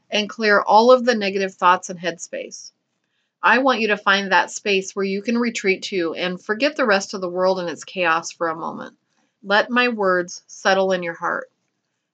and 0.09 0.29
clear 0.29 0.61
all 0.61 0.91
of 0.91 1.05
the 1.05 1.15
negative 1.15 1.53
thoughts 1.53 1.89
and 1.89 1.99
headspace. 1.99 2.71
I 3.43 3.59
want 3.59 3.81
you 3.81 3.89
to 3.89 3.97
find 3.97 4.31
that 4.31 4.51
space 4.51 4.95
where 4.95 5.05
you 5.05 5.21
can 5.21 5.37
retreat 5.37 5.83
to 5.83 6.15
and 6.15 6.41
forget 6.41 6.75
the 6.75 6.85
rest 6.85 7.13
of 7.13 7.21
the 7.21 7.29
world 7.29 7.59
and 7.59 7.69
its 7.69 7.83
chaos 7.83 8.31
for 8.31 8.49
a 8.49 8.55
moment. 8.55 8.97
Let 9.43 9.69
my 9.69 9.89
words 9.89 10.43
settle 10.47 10.91
in 10.91 11.03
your 11.03 11.13
heart. 11.13 11.51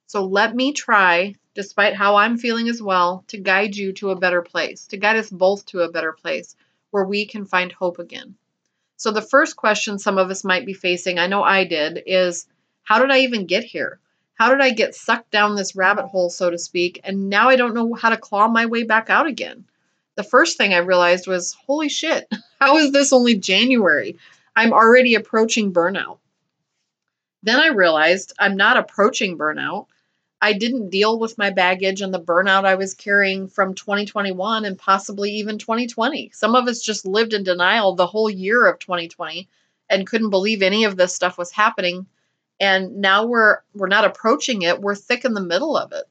So 0.06 0.26
let 0.26 0.54
me 0.54 0.72
try, 0.72 1.34
despite 1.54 1.94
how 1.94 2.16
I'm 2.16 2.36
feeling 2.36 2.68
as 2.68 2.82
well, 2.82 3.24
to 3.28 3.38
guide 3.38 3.74
you 3.74 3.92
to 3.94 4.10
a 4.10 4.16
better 4.16 4.42
place, 4.42 4.86
to 4.88 4.98
guide 4.98 5.16
us 5.16 5.30
both 5.30 5.64
to 5.66 5.80
a 5.80 5.90
better 5.90 6.12
place 6.12 6.56
where 6.90 7.04
we 7.04 7.24
can 7.26 7.46
find 7.46 7.72
hope 7.72 7.98
again. 7.98 8.36
So, 8.96 9.10
the 9.10 9.22
first 9.22 9.56
question 9.56 9.98
some 9.98 10.18
of 10.18 10.30
us 10.30 10.44
might 10.44 10.66
be 10.66 10.74
facing, 10.74 11.18
I 11.18 11.26
know 11.26 11.42
I 11.42 11.64
did, 11.64 12.02
is 12.06 12.46
how 12.82 13.00
did 13.00 13.10
I 13.10 13.20
even 13.20 13.46
get 13.46 13.64
here? 13.64 13.98
How 14.34 14.50
did 14.50 14.60
I 14.60 14.70
get 14.70 14.94
sucked 14.94 15.30
down 15.30 15.56
this 15.56 15.74
rabbit 15.74 16.06
hole, 16.06 16.30
so 16.30 16.50
to 16.50 16.58
speak, 16.58 17.00
and 17.02 17.28
now 17.28 17.48
I 17.48 17.56
don't 17.56 17.74
know 17.74 17.94
how 17.94 18.10
to 18.10 18.16
claw 18.16 18.46
my 18.46 18.66
way 18.66 18.84
back 18.84 19.10
out 19.10 19.26
again? 19.26 19.64
The 20.16 20.22
first 20.22 20.56
thing 20.56 20.72
I 20.72 20.78
realized 20.78 21.26
was, 21.26 21.56
holy 21.66 21.88
shit, 21.88 22.32
how 22.60 22.76
is 22.76 22.92
this 22.92 23.12
only 23.12 23.36
January? 23.36 24.16
I'm 24.56 24.72
already 24.72 25.14
approaching 25.14 25.72
burnout. 25.72 26.18
Then 27.42 27.60
I 27.60 27.68
realized 27.68 28.32
I'm 28.38 28.56
not 28.56 28.76
approaching 28.76 29.36
burnout. 29.36 29.86
I 30.40 30.52
didn't 30.52 30.90
deal 30.90 31.18
with 31.18 31.38
my 31.38 31.50
baggage 31.50 32.00
and 32.00 32.12
the 32.12 32.20
burnout 32.20 32.64
I 32.64 32.74
was 32.74 32.94
carrying 32.94 33.48
from 33.48 33.74
2021 33.74 34.64
and 34.64 34.78
possibly 34.78 35.30
even 35.32 35.58
2020. 35.58 36.30
Some 36.34 36.54
of 36.54 36.68
us 36.68 36.80
just 36.80 37.06
lived 37.06 37.32
in 37.32 37.44
denial 37.44 37.94
the 37.94 38.06
whole 38.06 38.30
year 38.30 38.66
of 38.66 38.78
2020 38.78 39.48
and 39.88 40.06
couldn't 40.06 40.30
believe 40.30 40.62
any 40.62 40.84
of 40.84 40.96
this 40.96 41.14
stuff 41.14 41.38
was 41.38 41.50
happening. 41.50 42.06
And 42.60 42.96
now 42.98 43.26
we're 43.26 43.58
we're 43.74 43.88
not 43.88 44.04
approaching 44.04 44.62
it, 44.62 44.80
we're 44.80 44.94
thick 44.94 45.24
in 45.24 45.34
the 45.34 45.40
middle 45.40 45.76
of 45.76 45.92
it. 45.92 46.04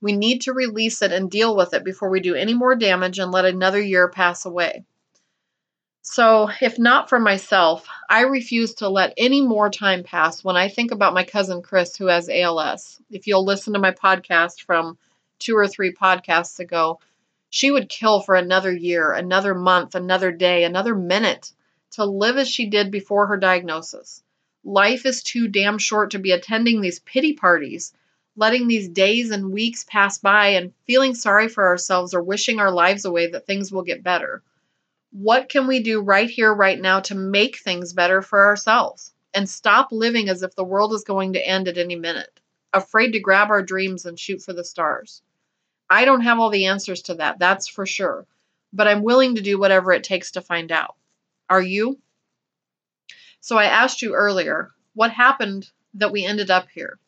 We 0.00 0.12
need 0.12 0.42
to 0.42 0.52
release 0.52 1.02
it 1.02 1.12
and 1.12 1.30
deal 1.30 1.54
with 1.56 1.74
it 1.74 1.84
before 1.84 2.10
we 2.10 2.20
do 2.20 2.34
any 2.34 2.54
more 2.54 2.74
damage 2.74 3.18
and 3.18 3.32
let 3.32 3.44
another 3.44 3.80
year 3.80 4.08
pass 4.08 4.44
away. 4.44 4.84
So, 6.02 6.48
if 6.60 6.78
not 6.78 7.08
for 7.08 7.20
myself, 7.20 7.86
I 8.08 8.22
refuse 8.22 8.74
to 8.76 8.88
let 8.88 9.14
any 9.16 9.42
more 9.42 9.70
time 9.70 10.02
pass 10.02 10.42
when 10.42 10.56
I 10.56 10.68
think 10.68 10.90
about 10.90 11.14
my 11.14 11.24
cousin 11.24 11.62
Chris, 11.62 11.96
who 11.96 12.06
has 12.06 12.28
ALS. 12.28 13.00
If 13.10 13.26
you'll 13.26 13.44
listen 13.44 13.74
to 13.74 13.78
my 13.78 13.92
podcast 13.92 14.62
from 14.62 14.98
two 15.38 15.56
or 15.56 15.68
three 15.68 15.92
podcasts 15.92 16.58
ago, 16.58 17.00
she 17.50 17.70
would 17.70 17.88
kill 17.88 18.20
for 18.20 18.34
another 18.34 18.72
year, 18.72 19.12
another 19.12 19.54
month, 19.54 19.94
another 19.94 20.32
day, 20.32 20.64
another 20.64 20.94
minute 20.94 21.52
to 21.92 22.04
live 22.04 22.38
as 22.38 22.48
she 22.48 22.66
did 22.66 22.90
before 22.90 23.26
her 23.26 23.36
diagnosis. 23.36 24.22
Life 24.64 25.04
is 25.04 25.22
too 25.22 25.48
damn 25.48 25.78
short 25.78 26.12
to 26.12 26.18
be 26.18 26.32
attending 26.32 26.80
these 26.80 27.00
pity 27.00 27.34
parties, 27.34 27.92
letting 28.40 28.66
these 28.66 28.88
days 28.88 29.30
and 29.30 29.52
weeks 29.52 29.84
pass 29.84 30.18
by 30.18 30.48
and 30.48 30.72
feeling 30.86 31.14
sorry 31.14 31.46
for 31.46 31.68
ourselves 31.68 32.14
or 32.14 32.22
wishing 32.22 32.58
our 32.58 32.72
lives 32.72 33.04
away 33.04 33.28
that 33.28 33.46
things 33.46 33.70
will 33.70 33.82
get 33.82 34.02
better 34.02 34.42
what 35.12 35.48
can 35.48 35.66
we 35.66 35.82
do 35.82 36.00
right 36.00 36.30
here, 36.30 36.52
right 36.54 36.80
now 36.80 37.00
to 37.00 37.14
make 37.14 37.58
things 37.58 37.92
better 37.92 38.22
for 38.22 38.46
ourselves 38.46 39.12
and 39.34 39.48
stop 39.48 39.90
living 39.90 40.28
as 40.28 40.42
if 40.42 40.54
the 40.54 40.64
world 40.64 40.92
is 40.92 41.04
going 41.04 41.32
to 41.32 41.46
end 41.46 41.68
at 41.68 41.78
any 41.78 41.96
minute, 41.96 42.40
afraid 42.72 43.12
to 43.12 43.20
grab 43.20 43.50
our 43.50 43.62
dreams 43.62 44.06
and 44.06 44.18
shoot 44.18 44.40
for 44.42 44.52
the 44.52 44.64
stars? 44.64 45.22
I 45.88 46.04
don't 46.04 46.20
have 46.22 46.38
all 46.38 46.50
the 46.50 46.66
answers 46.66 47.02
to 47.02 47.16
that, 47.16 47.40
that's 47.40 47.68
for 47.68 47.86
sure, 47.86 48.26
but 48.72 48.86
I'm 48.86 49.02
willing 49.02 49.34
to 49.34 49.42
do 49.42 49.58
whatever 49.58 49.92
it 49.92 50.04
takes 50.04 50.32
to 50.32 50.40
find 50.40 50.70
out. 50.70 50.94
Are 51.48 51.62
you? 51.62 51.98
So 53.40 53.56
I 53.56 53.64
asked 53.64 54.02
you 54.02 54.14
earlier, 54.14 54.70
what 54.94 55.10
happened 55.10 55.68
that 55.94 56.12
we 56.12 56.24
ended 56.24 56.50
up 56.50 56.68
here? 56.72 56.98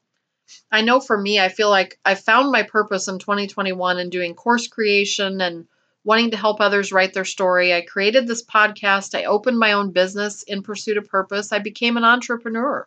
I 0.70 0.82
know 0.82 1.00
for 1.00 1.16
me, 1.16 1.40
I 1.40 1.48
feel 1.48 1.70
like 1.70 1.98
I 2.04 2.14
found 2.14 2.50
my 2.50 2.62
purpose 2.62 3.08
in 3.08 3.18
2021 3.18 3.98
in 3.98 4.10
doing 4.10 4.34
course 4.34 4.66
creation 4.68 5.40
and 5.40 5.66
wanting 6.04 6.30
to 6.32 6.36
help 6.36 6.60
others 6.60 6.92
write 6.92 7.14
their 7.14 7.24
story. 7.24 7.72
I 7.72 7.82
created 7.82 8.26
this 8.26 8.44
podcast. 8.44 9.16
I 9.16 9.24
opened 9.24 9.58
my 9.58 9.72
own 9.72 9.92
business 9.92 10.42
in 10.42 10.62
pursuit 10.62 10.96
of 10.96 11.08
purpose. 11.08 11.52
I 11.52 11.58
became 11.58 11.96
an 11.96 12.04
entrepreneur. 12.04 12.86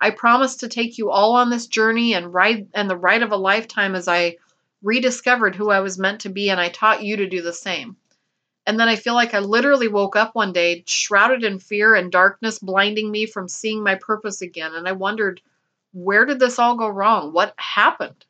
I 0.00 0.10
promised 0.10 0.60
to 0.60 0.68
take 0.68 0.98
you 0.98 1.10
all 1.10 1.36
on 1.36 1.50
this 1.50 1.66
journey 1.66 2.14
and 2.14 2.32
ride 2.32 2.68
and 2.74 2.88
the 2.88 2.96
ride 2.96 3.22
of 3.22 3.32
a 3.32 3.36
lifetime 3.36 3.94
as 3.94 4.08
I 4.08 4.36
rediscovered 4.82 5.56
who 5.56 5.70
I 5.70 5.80
was 5.80 5.98
meant 5.98 6.20
to 6.22 6.28
be 6.28 6.50
and 6.50 6.60
I 6.60 6.68
taught 6.68 7.02
you 7.02 7.16
to 7.16 7.26
do 7.26 7.42
the 7.42 7.52
same. 7.52 7.96
And 8.66 8.78
then 8.78 8.88
I 8.88 8.96
feel 8.96 9.14
like 9.14 9.32
I 9.32 9.38
literally 9.38 9.88
woke 9.88 10.16
up 10.16 10.34
one 10.34 10.52
day 10.52 10.82
shrouded 10.86 11.44
in 11.44 11.58
fear 11.60 11.94
and 11.94 12.12
darkness 12.12 12.58
blinding 12.58 13.10
me 13.10 13.26
from 13.26 13.48
seeing 13.48 13.82
my 13.82 13.94
purpose 13.94 14.42
again 14.42 14.74
and 14.74 14.86
I 14.86 14.92
wondered 14.92 15.40
where 15.96 16.26
did 16.26 16.38
this 16.38 16.58
all 16.58 16.76
go 16.76 16.88
wrong? 16.88 17.32
What 17.32 17.54
happened? 17.56 18.26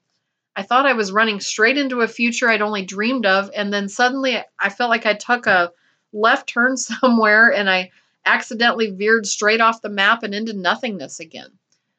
I 0.54 0.62
thought 0.62 0.86
I 0.86 0.92
was 0.92 1.10
running 1.10 1.40
straight 1.40 1.76
into 1.76 2.00
a 2.00 2.06
future 2.06 2.48
I'd 2.48 2.62
only 2.62 2.84
dreamed 2.84 3.26
of, 3.26 3.50
and 3.56 3.72
then 3.72 3.88
suddenly 3.88 4.40
I 4.56 4.68
felt 4.68 4.88
like 4.88 5.04
I 5.04 5.14
took 5.14 5.48
a 5.48 5.72
left 6.12 6.48
turn 6.48 6.76
somewhere 6.76 7.52
and 7.52 7.68
I 7.68 7.90
accidentally 8.24 8.92
veered 8.92 9.26
straight 9.26 9.60
off 9.60 9.82
the 9.82 9.88
map 9.88 10.22
and 10.22 10.32
into 10.32 10.52
nothingness 10.52 11.18
again. 11.18 11.58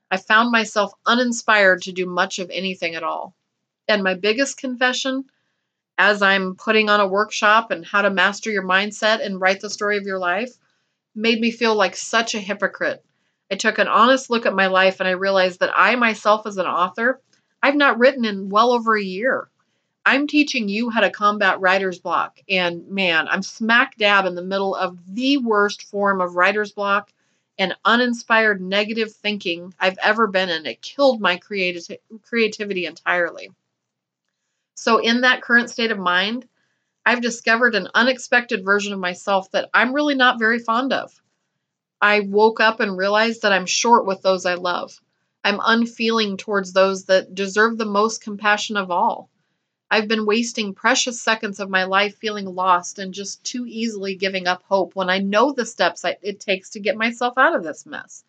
I 0.10 0.16
found 0.16 0.52
myself 0.52 0.94
uninspired 1.06 1.82
to 1.82 1.92
do 1.92 2.06
much 2.06 2.40
of 2.40 2.50
anything 2.50 2.96
at 2.96 3.04
all. 3.04 3.36
And 3.90 4.04
my 4.04 4.14
biggest 4.14 4.58
confession, 4.58 5.26
as 5.98 6.22
I'm 6.22 6.56
putting 6.56 6.90
on 6.90 7.02
a 7.02 7.08
workshop 7.08 7.72
and 7.72 7.86
how 7.86 8.04
to 8.04 8.10
master 8.10 8.50
your 8.50 8.64
mindset 8.64 9.24
and 9.24 9.42
write 9.42 9.60
the 9.60 9.70
story 9.70 9.98
of 9.98 10.06
your 10.06 10.20
life, 10.20 10.54
made 11.14 11.42
me 11.42 11.52
feel 11.52 11.76
like 11.76 11.98
such 11.98 12.36
a 12.36 12.40
hypocrite. 12.40 13.04
I 13.50 13.56
took 13.56 13.78
an 13.78 13.88
honest 13.88 14.30
look 14.30 14.46
at 14.46 14.56
my 14.56 14.68
life 14.68 15.00
and 15.00 15.08
I 15.08 15.14
realized 15.14 15.60
that 15.62 15.74
I 15.76 15.96
myself, 15.96 16.46
as 16.46 16.58
an 16.58 16.66
author, 16.66 17.22
I've 17.64 17.76
not 17.76 18.00
written 18.00 18.26
in 18.26 18.50
well 18.50 18.72
over 18.72 18.96
a 18.96 19.04
year. 19.04 19.50
I'm 20.06 20.28
teaching 20.28 20.70
you 20.70 20.90
how 20.90 21.02
to 21.02 21.10
combat 21.10 21.60
writer's 21.60 22.00
block. 22.00 22.40
And 22.50 22.88
man, 22.88 23.28
I'm 23.28 23.42
smack 23.42 23.98
dab 23.98 24.26
in 24.26 24.36
the 24.36 24.42
middle 24.42 24.76
of 24.76 24.98
the 25.14 25.38
worst 25.38 25.84
form 25.84 26.22
of 26.22 26.36
writer's 26.36 26.72
block 26.72 27.12
and 27.60 27.76
uninspired 27.84 28.62
negative 28.62 29.14
thinking 29.14 29.74
I've 29.80 29.98
ever 30.04 30.28
been 30.28 30.50
in. 30.50 30.66
It 30.66 30.82
killed 30.82 31.20
my 31.20 31.38
creati- 31.38 32.00
creativity 32.22 32.86
entirely. 32.86 33.50
So, 34.76 35.00
in 35.00 35.22
that 35.22 35.42
current 35.42 35.70
state 35.70 35.92
of 35.92 35.98
mind, 35.98 36.48
I've 37.06 37.22
discovered 37.22 37.74
an 37.74 37.90
unexpected 37.96 38.64
version 38.64 38.94
of 38.94 39.00
myself 39.00 39.50
that 39.52 39.70
I'm 39.74 39.94
really 39.94 40.16
not 40.16 40.40
very 40.40 40.60
fond 40.60 40.94
of. 40.94 41.20
I 42.02 42.20
woke 42.20 42.60
up 42.60 42.80
and 42.80 42.98
realized 42.98 43.42
that 43.42 43.52
I'm 43.52 43.66
short 43.66 44.06
with 44.06 44.22
those 44.22 44.46
I 44.46 44.54
love. 44.54 45.02
I'm 45.44 45.60
unfeeling 45.64 46.38
towards 46.38 46.74
those 46.74 47.06
that 47.06 47.34
deserve 47.34 47.78
the 47.78 47.86
most 47.86 48.22
compassion 48.22 48.78
of 48.78 48.92
all. 48.92 49.30
I've 49.90 50.08
been 50.08 50.26
wasting 50.26 50.76
precious 50.76 51.22
seconds 51.22 51.60
of 51.60 51.70
my 51.70 51.86
life 51.86 52.18
feeling 52.18 52.46
lost 52.46 53.00
and 53.00 53.14
just 53.14 53.44
too 53.44 53.66
easily 53.66 54.16
giving 54.16 54.46
up 54.46 54.64
hope 54.64 54.96
when 54.96 55.10
I 55.10 55.20
know 55.20 55.54
the 55.54 55.66
steps 55.66 56.04
it 56.04 56.40
takes 56.40 56.72
to 56.72 56.80
get 56.80 56.98
myself 56.98 57.38
out 57.38 57.56
of 57.56 57.64
this 57.64 57.86
mess. 57.86 58.24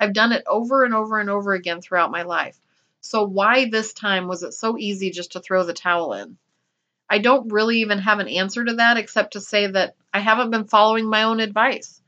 I've 0.00 0.14
done 0.14 0.32
it 0.32 0.42
over 0.48 0.84
and 0.84 0.94
over 0.94 1.20
and 1.20 1.30
over 1.30 1.52
again 1.52 1.80
throughout 1.80 2.10
my 2.10 2.22
life. 2.22 2.58
So, 3.02 3.24
why 3.24 3.70
this 3.70 3.92
time 3.92 4.26
was 4.26 4.42
it 4.42 4.52
so 4.52 4.76
easy 4.78 5.10
just 5.10 5.32
to 5.32 5.40
throw 5.40 5.64
the 5.64 5.74
towel 5.74 6.14
in? 6.14 6.38
I 7.08 7.18
don't 7.18 7.52
really 7.52 7.78
even 7.82 7.98
have 7.98 8.18
an 8.18 8.28
answer 8.28 8.64
to 8.64 8.74
that 8.74 8.96
except 8.96 9.34
to 9.34 9.40
say 9.40 9.68
that 9.68 9.94
I 10.12 10.18
haven't 10.18 10.50
been 10.50 10.64
following 10.64 11.08
my 11.08 11.22
own 11.24 11.38
advice. 11.38 12.01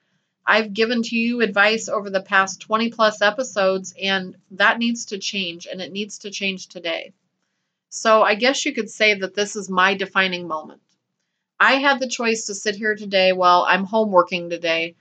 I've 0.47 0.75
given 0.75 1.03
to 1.03 1.17
you 1.17 1.41
advice 1.41 1.89
over 1.89 2.11
the 2.11 2.21
past 2.21 2.61
20 2.61 2.91
plus 2.91 3.23
episodes, 3.23 3.95
and 4.01 4.37
that 4.53 4.79
needs 4.79 5.07
to 5.07 5.19
change, 5.19 5.67
and 5.71 5.81
it 5.81 5.93
needs 5.93 6.19
to 6.19 6.31
change 6.31 6.69
today. 6.69 7.13
So 7.89 8.23
I 8.23 8.35
guess 8.35 8.67
you 8.67 8.75
could 8.75 8.91
say 8.91 9.15
that 9.15 9.35
this 9.35 9.57
is 9.57 9.71
my 9.71 9.95
defining 9.95 10.47
moment. 10.47 10.83
I 11.59 11.75
had 11.75 12.01
the 12.01 12.09
choice 12.09 12.47
to 12.47 12.55
sit 12.55 12.75
here 12.75 12.95
today 12.95 13.33
while 13.33 13.65
I'm 13.67 13.85
home 13.85 14.11
working 14.11 14.51
today, 14.51 14.97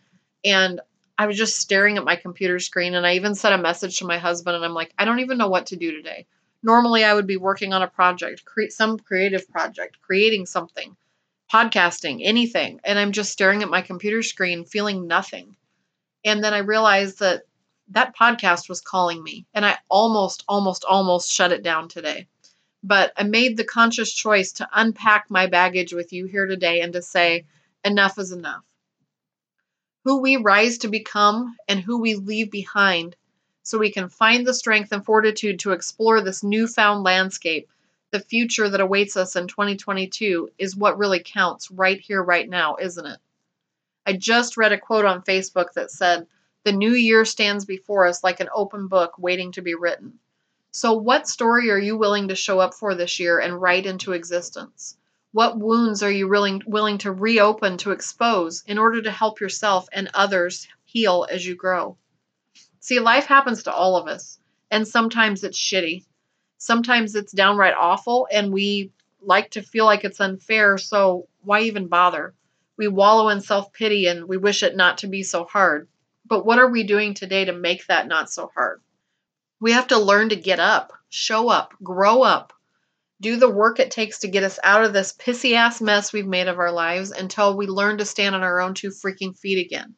and 0.46 0.80
I 1.18 1.26
was 1.26 1.38
just 1.38 1.58
staring 1.58 1.98
at 1.98 2.06
my 2.06 2.16
computer 2.16 2.60
screen. 2.60 2.96
And 2.96 3.06
I 3.06 3.16
even 3.16 3.36
sent 3.36 3.56
a 3.56 3.58
message 3.58 3.98
to 3.98 4.06
my 4.06 4.18
husband, 4.18 4.56
and 4.56 4.64
I'm 4.64 4.74
like, 4.74 4.94
I 4.98 5.06
don't 5.06 5.20
even 5.20 5.38
know 5.38 5.50
what 5.50 5.68
to 5.68 5.76
do 5.76 5.92
today. 5.92 6.26
Normally, 6.62 7.04
I 7.04 7.14
would 7.14 7.28
be 7.28 7.38
working 7.38 7.74
on 7.74 7.82
a 7.82 7.88
project, 7.88 8.46
create 8.46 8.72
some 8.72 8.98
creative 8.98 9.50
project, 9.50 9.98
creating 10.02 10.46
something, 10.46 10.96
podcasting, 11.52 12.22
anything. 12.24 12.80
And 12.84 13.00
I'm 13.00 13.12
just 13.12 13.32
staring 13.32 13.64
at 13.64 13.70
my 13.70 13.82
computer 13.82 14.22
screen, 14.22 14.66
feeling 14.66 15.08
nothing. 15.08 15.56
And 16.26 16.44
then 16.44 16.54
I 16.54 16.60
realized 16.60 17.20
that 17.20 17.44
that 17.90 18.16
podcast 18.16 18.70
was 18.70 18.82
calling 18.82 19.22
me, 19.22 19.46
and 19.54 19.66
I 19.66 19.78
almost, 19.90 20.44
almost, 20.48 20.86
almost 20.86 21.32
shut 21.32 21.52
it 21.52 21.64
down 21.64 21.90
today. 21.90 22.28
But 22.82 23.14
I 23.18 23.24
made 23.24 23.56
the 23.56 23.64
conscious 23.64 24.12
choice 24.12 24.54
to 24.54 24.70
unpack 24.74 25.26
my 25.30 25.48
baggage 25.48 25.94
with 25.94 26.12
you 26.14 26.26
here 26.26 26.46
today 26.46 26.82
and 26.82 26.94
to 26.94 27.02
say, 27.02 27.46
enough 27.84 28.18
is 28.18 28.32
enough. 28.32 28.64
Who 30.06 30.22
we 30.22 30.38
rise 30.38 30.80
to 30.80 30.88
become 30.90 31.56
and 31.68 31.80
who 31.80 32.00
we 32.00 32.16
leave 32.16 32.52
behind 32.52 33.16
so 33.64 33.78
we 33.78 33.92
can 33.92 34.10
find 34.10 34.46
the 34.46 34.54
strength 34.54 34.92
and 34.92 35.06
fortitude 35.06 35.60
to 35.60 35.72
explore 35.72 36.20
this 36.22 36.44
newfound 36.44 37.04
landscape. 37.04 37.70
The 38.14 38.20
future 38.20 38.70
that 38.70 38.80
awaits 38.80 39.18
us 39.18 39.36
in 39.36 39.48
2022 39.48 40.52
is 40.60 40.76
what 40.76 41.00
really 41.00 41.24
counts 41.26 41.72
right 41.72 42.00
here, 42.00 42.22
right 42.22 42.48
now, 42.48 42.76
isn't 42.80 43.08
it? 43.08 43.18
I 44.06 44.14
just 44.14 44.56
read 44.56 44.72
a 44.72 44.78
quote 44.78 45.06
on 45.06 45.24
Facebook 45.24 45.74
that 45.74 45.90
said, 45.90 46.28
The 46.64 46.74
new 46.74 46.92
year 46.92 47.26
stands 47.26 47.66
before 47.66 48.06
us 48.06 48.24
like 48.24 48.40
an 48.40 48.50
open 48.54 48.88
book 48.88 49.16
waiting 49.18 49.52
to 49.54 49.64
be 49.64 49.74
written. 49.74 50.20
So, 50.70 50.94
what 50.94 51.28
story 51.28 51.72
are 51.72 51.80
you 51.80 51.98
willing 51.98 52.28
to 52.28 52.36
show 52.36 52.60
up 52.60 52.76
for 52.76 52.94
this 52.94 53.20
year 53.20 53.40
and 53.40 53.60
write 53.60 53.88
into 53.88 54.12
existence? 54.12 54.96
What 55.32 55.58
wounds 55.58 56.04
are 56.04 56.12
you 56.12 56.30
willing, 56.30 56.62
willing 56.68 57.00
to 57.00 57.12
reopen 57.12 57.78
to 57.80 57.90
expose 57.90 58.64
in 58.68 58.78
order 58.78 59.02
to 59.02 59.10
help 59.10 59.40
yourself 59.40 59.88
and 59.92 60.12
others 60.14 60.68
heal 60.84 61.26
as 61.32 61.44
you 61.48 61.56
grow? 61.56 61.98
See, 62.80 63.00
life 63.00 63.26
happens 63.26 63.64
to 63.64 63.74
all 63.74 63.96
of 63.98 64.08
us, 64.08 64.38
and 64.70 64.88
sometimes 64.88 65.44
it's 65.44 65.58
shitty. 65.58 66.06
Sometimes 66.64 67.14
it's 67.14 67.34
downright 67.34 67.74
awful, 67.78 68.26
and 68.32 68.54
we 68.54 68.94
like 69.22 69.52
to 69.52 69.62
feel 69.62 69.84
like 69.84 70.06
it's 70.06 70.22
unfair, 70.22 70.78
so 70.78 71.28
why 71.42 71.64
even 71.64 71.88
bother? 71.90 72.36
We 72.78 72.88
wallow 72.88 73.28
in 73.28 73.42
self 73.42 73.74
pity 73.74 74.08
and 74.08 74.30
we 74.30 74.38
wish 74.38 74.64
it 74.64 74.74
not 74.74 75.00
to 75.00 75.08
be 75.08 75.24
so 75.24 75.44
hard. 75.44 75.90
But 76.26 76.46
what 76.46 76.60
are 76.60 76.70
we 76.70 76.84
doing 76.84 77.16
today 77.16 77.44
to 77.44 77.52
make 77.52 77.88
that 77.88 78.08
not 78.08 78.30
so 78.30 78.50
hard? 78.56 78.82
We 79.60 79.74
have 79.74 79.88
to 79.88 80.00
learn 80.00 80.30
to 80.30 80.38
get 80.38 80.62
up, 80.62 80.94
show 81.10 81.50
up, 81.50 81.74
grow 81.84 82.22
up, 82.22 82.54
do 83.20 83.36
the 83.36 83.50
work 83.50 83.82
it 83.82 83.92
takes 83.92 84.20
to 84.20 84.30
get 84.30 84.44
us 84.44 84.58
out 84.64 84.86
of 84.86 84.94
this 84.94 85.12
pissy 85.12 85.56
ass 85.56 85.82
mess 85.82 86.14
we've 86.14 86.26
made 86.26 86.48
of 86.48 86.60
our 86.60 86.72
lives 86.72 87.12
until 87.12 87.58
we 87.58 87.68
learn 87.68 87.98
to 87.98 88.06
stand 88.06 88.36
on 88.36 88.42
our 88.42 88.62
own 88.62 88.74
two 88.74 88.88
freaking 88.88 89.38
feet 89.38 89.66
again. 89.66 89.96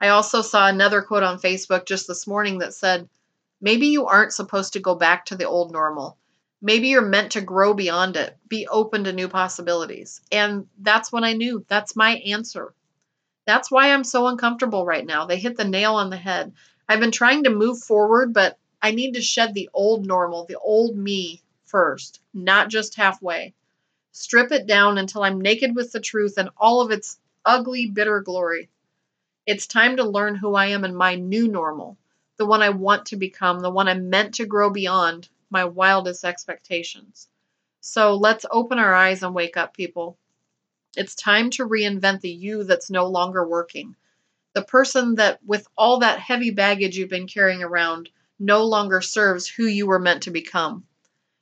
I 0.00 0.08
also 0.08 0.42
saw 0.42 0.66
another 0.66 1.00
quote 1.00 1.22
on 1.22 1.38
Facebook 1.38 1.86
just 1.86 2.08
this 2.08 2.26
morning 2.26 2.58
that 2.58 2.74
said, 2.74 3.08
Maybe 3.60 3.88
you 3.88 4.06
aren't 4.06 4.32
supposed 4.32 4.72
to 4.72 4.80
go 4.80 4.94
back 4.94 5.26
to 5.26 5.36
the 5.36 5.44
old 5.44 5.72
normal. 5.72 6.16
Maybe 6.62 6.88
you're 6.88 7.02
meant 7.02 7.32
to 7.32 7.40
grow 7.40 7.74
beyond 7.74 8.16
it, 8.16 8.36
be 8.48 8.66
open 8.68 9.04
to 9.04 9.12
new 9.12 9.28
possibilities. 9.28 10.20
And 10.30 10.66
that's 10.78 11.12
when 11.12 11.24
I 11.24 11.32
knew 11.32 11.64
that's 11.68 11.96
my 11.96 12.16
answer. 12.16 12.74
That's 13.46 13.70
why 13.70 13.92
I'm 13.92 14.04
so 14.04 14.26
uncomfortable 14.26 14.84
right 14.84 15.04
now. 15.04 15.26
They 15.26 15.38
hit 15.38 15.56
the 15.56 15.64
nail 15.64 15.94
on 15.94 16.10
the 16.10 16.16
head. 16.16 16.52
I've 16.88 17.00
been 17.00 17.10
trying 17.10 17.44
to 17.44 17.50
move 17.50 17.80
forward, 17.80 18.32
but 18.32 18.58
I 18.82 18.92
need 18.92 19.14
to 19.14 19.22
shed 19.22 19.54
the 19.54 19.70
old 19.72 20.06
normal, 20.06 20.44
the 20.44 20.58
old 20.58 20.96
me 20.96 21.42
first, 21.64 22.20
not 22.34 22.68
just 22.68 22.96
halfway. 22.96 23.54
Strip 24.12 24.52
it 24.52 24.66
down 24.66 24.98
until 24.98 25.22
I'm 25.22 25.40
naked 25.40 25.76
with 25.76 25.92
the 25.92 26.00
truth 26.00 26.36
and 26.36 26.50
all 26.56 26.80
of 26.80 26.90
its 26.90 27.18
ugly, 27.44 27.86
bitter 27.86 28.20
glory. 28.20 28.68
It's 29.46 29.66
time 29.66 29.96
to 29.96 30.04
learn 30.04 30.34
who 30.34 30.54
I 30.54 30.66
am 30.66 30.84
in 30.84 30.94
my 30.94 31.14
new 31.14 31.48
normal, 31.48 31.96
the 32.40 32.46
one 32.46 32.62
I 32.62 32.70
want 32.70 33.04
to 33.06 33.16
become, 33.16 33.60
the 33.60 33.70
one 33.70 33.86
I'm 33.86 34.08
meant 34.08 34.36
to 34.36 34.46
grow 34.46 34.70
beyond 34.70 35.28
my 35.50 35.66
wildest 35.66 36.24
expectations. 36.24 37.28
So 37.82 38.14
let's 38.14 38.46
open 38.50 38.78
our 38.78 38.94
eyes 38.94 39.22
and 39.22 39.34
wake 39.34 39.58
up, 39.58 39.76
people. 39.76 40.16
It's 40.96 41.14
time 41.14 41.50
to 41.50 41.68
reinvent 41.68 42.22
the 42.22 42.30
you 42.30 42.64
that's 42.64 42.88
no 42.88 43.08
longer 43.08 43.46
working. 43.46 43.94
The 44.54 44.62
person 44.62 45.16
that, 45.16 45.38
with 45.44 45.68
all 45.76 45.98
that 45.98 46.18
heavy 46.18 46.50
baggage 46.50 46.96
you've 46.96 47.10
been 47.10 47.26
carrying 47.26 47.62
around, 47.62 48.08
no 48.38 48.64
longer 48.64 49.02
serves 49.02 49.46
who 49.46 49.66
you 49.66 49.86
were 49.86 49.98
meant 49.98 50.22
to 50.22 50.30
become. 50.30 50.84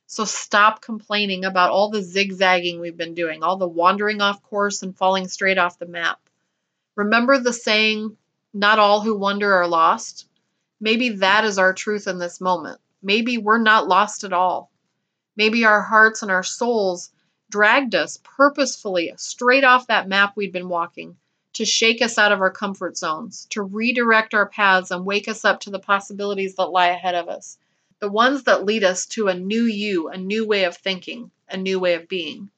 So 0.05 0.25
stop 0.25 0.81
complaining 0.81 1.45
about 1.45 1.71
all 1.71 1.91
the 1.91 2.03
zigzagging 2.03 2.81
we've 2.81 2.97
been 2.97 3.13
doing, 3.13 3.41
all 3.41 3.55
the 3.55 3.69
wandering 3.69 4.19
off 4.19 4.43
course 4.43 4.83
and 4.83 4.97
falling 4.97 5.29
straight 5.29 5.57
off 5.57 5.79
the 5.79 5.85
map. 5.85 6.19
Remember 6.97 7.39
the 7.39 7.53
saying, 7.53 8.17
not 8.53 8.79
all 8.79 8.99
who 8.99 9.17
wander 9.17 9.53
are 9.53 9.67
lost? 9.67 10.25
Maybe 10.79 11.09
that 11.09 11.45
is 11.45 11.57
our 11.57 11.73
truth 11.73 12.07
in 12.07 12.19
this 12.19 12.39
moment. 12.39 12.79
Maybe 13.01 13.37
we're 13.37 13.57
not 13.57 13.87
lost 13.87 14.23
at 14.23 14.33
all. 14.33 14.71
Maybe 15.35 15.65
our 15.65 15.81
hearts 15.81 16.21
and 16.21 16.31
our 16.31 16.43
souls 16.43 17.11
dragged 17.49 17.95
us 17.95 18.19
purposefully 18.23 19.13
straight 19.17 19.63
off 19.63 19.87
that 19.87 20.07
map 20.07 20.35
we'd 20.35 20.51
been 20.51 20.69
walking 20.69 21.15
to 21.53 21.65
shake 21.65 22.01
us 22.01 22.17
out 22.17 22.31
of 22.31 22.41
our 22.41 22.51
comfort 22.51 22.97
zones, 22.97 23.45
to 23.49 23.61
redirect 23.61 24.33
our 24.33 24.47
paths 24.47 24.91
and 24.91 25.05
wake 25.05 25.27
us 25.27 25.43
up 25.43 25.59
to 25.59 25.69
the 25.69 25.79
possibilities 25.79 26.55
that 26.55 26.67
lie 26.67 26.87
ahead 26.87 27.15
of 27.15 27.27
us. 27.27 27.57
The 27.99 28.09
ones 28.09 28.43
that 28.43 28.63
lead 28.63 28.83
us 28.83 29.05
to 29.07 29.27
a 29.27 29.33
new 29.33 29.63
you, 29.63 30.07
a 30.07 30.17
new 30.17 30.47
way 30.47 30.63
of 30.63 30.77
thinking, 30.77 31.31
a 31.49 31.57
new 31.57 31.79
way 31.79 31.95
of 31.95 32.07
being. 32.07 32.49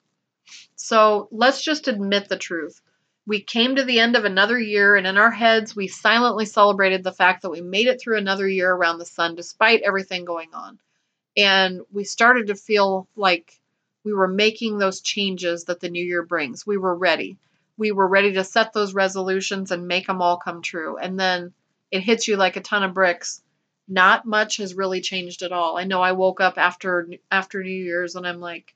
So 0.76 1.28
let's 1.32 1.64
just 1.64 1.88
admit 1.88 2.30
the 2.30 2.38
truth. 2.38 2.82
We 3.26 3.42
came 3.42 3.76
to 3.76 3.84
the 3.84 4.00
end 4.00 4.16
of 4.16 4.26
another 4.26 4.60
year, 4.60 4.96
and 4.96 5.06
in 5.06 5.18
our 5.18 5.32
heads, 5.32 5.76
we 5.76 5.88
silently 5.88 6.46
celebrated 6.46 7.04
the 7.04 7.12
fact 7.12 7.44
that 7.44 7.52
we 7.52 7.62
made 7.62 7.88
it 7.88 8.02
through 8.02 8.18
another 8.18 8.48
year 8.48 8.72
around 8.72 8.98
the 8.98 9.06
sun 9.06 9.36
despite 9.36 9.82
everything 9.82 10.26
going 10.26 10.54
on. 10.54 10.80
And 11.38 11.82
we 11.92 12.04
started 12.04 12.48
to 12.48 12.56
feel 12.56 13.08
like 13.16 13.60
we 14.04 14.14
were 14.14 14.28
making 14.28 14.78
those 14.78 15.02
changes 15.02 15.66
that 15.66 15.80
the 15.80 15.90
new 15.90 16.04
year 16.04 16.24
brings. 16.24 16.66
We 16.66 16.78
were 16.78 16.96
ready 16.96 17.38
we 17.82 17.92
were 17.92 18.08
ready 18.08 18.34
to 18.34 18.44
set 18.44 18.74
those 18.74 18.94
resolutions 18.94 19.72
and 19.72 19.88
make 19.88 20.06
them 20.06 20.22
all 20.22 20.38
come 20.38 20.62
true. 20.62 20.98
And 20.98 21.20
then 21.20 21.52
it 21.90 22.02
hits 22.02 22.28
you 22.28 22.38
like 22.38 22.56
a 22.56 22.62
ton 22.62 22.84
of 22.84 22.94
bricks. 22.94 23.42
Not 23.88 24.24
much 24.24 24.58
has 24.58 24.76
really 24.76 25.02
changed 25.02 25.42
at 25.42 25.52
all. 25.52 25.78
I 25.78 25.86
know 25.86 26.00
I 26.00 26.12
woke 26.12 26.40
up 26.42 26.60
after 26.60 27.10
after 27.32 27.64
New 27.64 27.72
Year's 27.72 28.16
and 28.16 28.28
I'm 28.28 28.40
like 28.40 28.76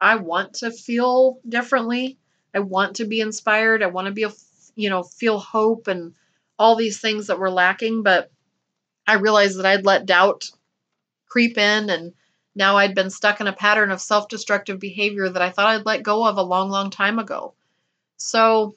I 0.00 0.16
want 0.16 0.54
to 0.54 0.70
feel 0.70 1.38
differently. 1.46 2.18
I 2.54 2.60
want 2.60 2.96
to 2.96 3.04
be 3.04 3.20
inspired. 3.20 3.82
I 3.82 3.86
want 3.86 4.06
to 4.06 4.12
be 4.12 4.22
a 4.22 4.32
you 4.74 4.90
know, 4.90 5.02
feel 5.02 5.38
hope 5.38 5.86
and 5.86 6.14
all 6.58 6.76
these 6.76 7.00
things 7.00 7.26
that 7.26 7.38
were 7.38 7.50
lacking, 7.50 8.02
but 8.02 8.30
I 9.06 9.14
realized 9.14 9.58
that 9.58 9.66
I'd 9.66 9.84
let 9.84 10.06
doubt 10.06 10.50
creep 11.28 11.58
in 11.58 11.90
and 11.90 12.14
now 12.54 12.76
I'd 12.76 12.94
been 12.94 13.10
stuck 13.10 13.40
in 13.40 13.48
a 13.48 13.52
pattern 13.52 13.90
of 13.90 14.00
self-destructive 14.00 14.78
behavior 14.78 15.28
that 15.28 15.42
I 15.42 15.50
thought 15.50 15.66
I'd 15.66 15.86
let 15.86 16.02
go 16.02 16.26
of 16.26 16.38
a 16.38 16.42
long 16.42 16.70
long 16.70 16.90
time 16.90 17.18
ago. 17.18 17.54
So 18.16 18.76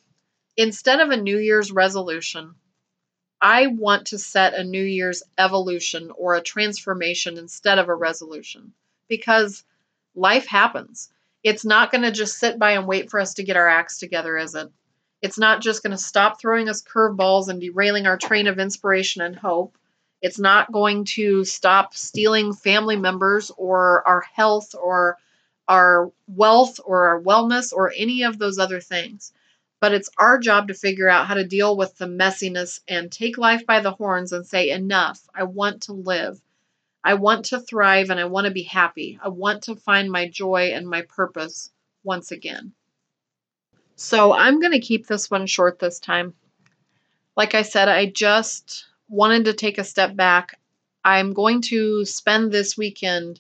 instead 0.56 1.00
of 1.00 1.10
a 1.10 1.18
New 1.18 1.38
Year's 1.38 1.72
resolution, 1.72 2.56
I 3.40 3.68
want 3.68 4.08
to 4.08 4.18
set 4.18 4.56
a 4.56 4.64
New 4.64 4.84
Year's 4.84 5.22
evolution 5.38 6.12
or 6.16 6.34
a 6.34 6.42
transformation 6.42 7.38
instead 7.38 7.78
of 7.78 7.88
a 7.88 7.96
resolution 7.96 8.74
because 9.08 9.64
life 10.16 10.48
happens. 10.48 11.12
It's 11.44 11.66
not 11.66 11.92
going 11.92 12.02
to 12.04 12.12
just 12.12 12.40
sit 12.40 12.60
by 12.60 12.72
and 12.72 12.88
wait 12.88 13.10
for 13.10 13.20
us 13.20 13.36
to 13.36 13.44
get 13.44 13.58
our 13.58 13.68
acts 13.68 14.00
together, 14.00 14.38
is 14.38 14.56
it? 14.56 14.70
It's 15.22 15.38
not 15.38 15.62
just 15.62 15.82
going 15.82 15.92
to 15.92 15.98
stop 15.98 16.40
throwing 16.40 16.70
us 16.70 16.84
curveballs 16.84 17.48
and 17.48 17.60
derailing 17.60 18.06
our 18.06 18.18
train 18.18 18.48
of 18.48 18.60
inspiration 18.60 19.22
and 19.22 19.36
hope. 19.36 19.78
It's 20.22 20.40
not 20.40 20.72
going 20.72 21.06
to 21.16 21.44
stop 21.46 21.96
stealing 21.96 22.54
family 22.54 22.96
members 22.98 23.52
or 23.56 24.08
our 24.08 24.22
health 24.22 24.76
or 24.80 25.18
our 25.68 26.12
wealth 26.28 26.80
or 26.84 27.08
our 27.10 27.22
wellness 27.22 27.74
or 27.74 27.94
any 27.96 28.24
of 28.24 28.38
those 28.38 28.58
other 28.58 28.80
things. 28.80 29.32
But 29.80 29.94
it's 29.94 30.10
our 30.18 30.40
job 30.40 30.70
to 30.70 30.74
figure 30.74 31.10
out 31.10 31.28
how 31.28 31.36
to 31.36 31.44
deal 31.44 31.78
with 31.78 31.98
the 31.98 32.08
messiness 32.08 32.80
and 32.88 33.12
take 33.12 33.38
life 33.38 33.66
by 33.66 33.80
the 33.80 33.92
horns 33.92 34.34
and 34.34 34.46
say, 34.46 34.72
enough. 34.72 35.22
I 35.36 35.44
want 35.44 35.84
to 35.84 35.94
live. 35.94 36.42
I 37.04 37.14
want 37.14 37.46
to 37.46 37.60
thrive 37.60 38.10
and 38.10 38.20
I 38.20 38.26
want 38.26 38.46
to 38.46 38.52
be 38.52 38.64
happy. 38.64 39.20
I 39.24 39.30
want 39.30 39.64
to 39.64 39.76
find 39.76 40.12
my 40.12 40.28
joy 40.28 40.72
and 40.74 40.88
my 40.88 41.04
purpose 41.04 41.72
once 42.04 42.32
again. 42.32 42.74
So 43.96 44.34
I'm 44.34 44.60
going 44.60 44.74
to 44.74 44.80
keep 44.80 45.08
this 45.08 45.32
one 45.32 45.48
short 45.48 45.80
this 45.80 46.00
time. 46.00 46.34
Like 47.36 47.56
I 47.56 47.62
said, 47.62 47.88
I 47.88 48.08
just 48.08 48.86
wanted 49.10 49.46
to 49.46 49.54
take 49.54 49.78
a 49.78 49.84
step 49.84 50.16
back. 50.16 50.60
I'm 51.04 51.34
going 51.34 51.62
to 51.64 52.04
spend 52.06 52.52
this 52.52 52.78
weekend 52.78 53.40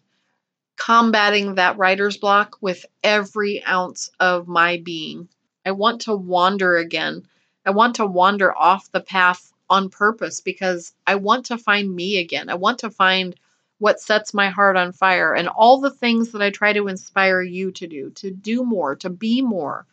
combating 0.77 1.55
that 1.55 1.77
writer's 1.77 2.17
block 2.17 2.57
with 2.61 2.85
every 3.03 3.63
ounce 3.65 4.09
of 4.19 4.47
my 4.47 4.77
being. 4.77 5.27
I 5.65 5.71
want 5.71 6.01
to 6.01 6.15
wander 6.15 6.77
again. 6.77 7.27
I 7.65 7.71
want 7.71 7.95
to 7.97 8.05
wander 8.05 8.55
off 8.55 8.91
the 8.91 9.01
path 9.01 9.51
on 9.69 9.89
purpose 9.89 10.39
because 10.39 10.93
I 11.05 11.15
want 11.15 11.47
to 11.47 11.57
find 11.57 11.93
me 11.93 12.17
again. 12.17 12.49
I 12.49 12.55
want 12.55 12.79
to 12.79 12.89
find 12.89 13.35
what 13.79 13.99
sets 13.99 14.33
my 14.33 14.49
heart 14.49 14.75
on 14.75 14.91
fire 14.91 15.33
and 15.33 15.47
all 15.47 15.79
the 15.79 15.91
things 15.91 16.31
that 16.31 16.41
I 16.41 16.49
try 16.49 16.73
to 16.73 16.87
inspire 16.87 17.41
you 17.41 17.71
to 17.71 17.87
do, 17.87 18.09
to 18.11 18.31
do 18.31 18.63
more, 18.63 18.95
to 18.97 19.09
be 19.09 19.41
more. 19.41 19.85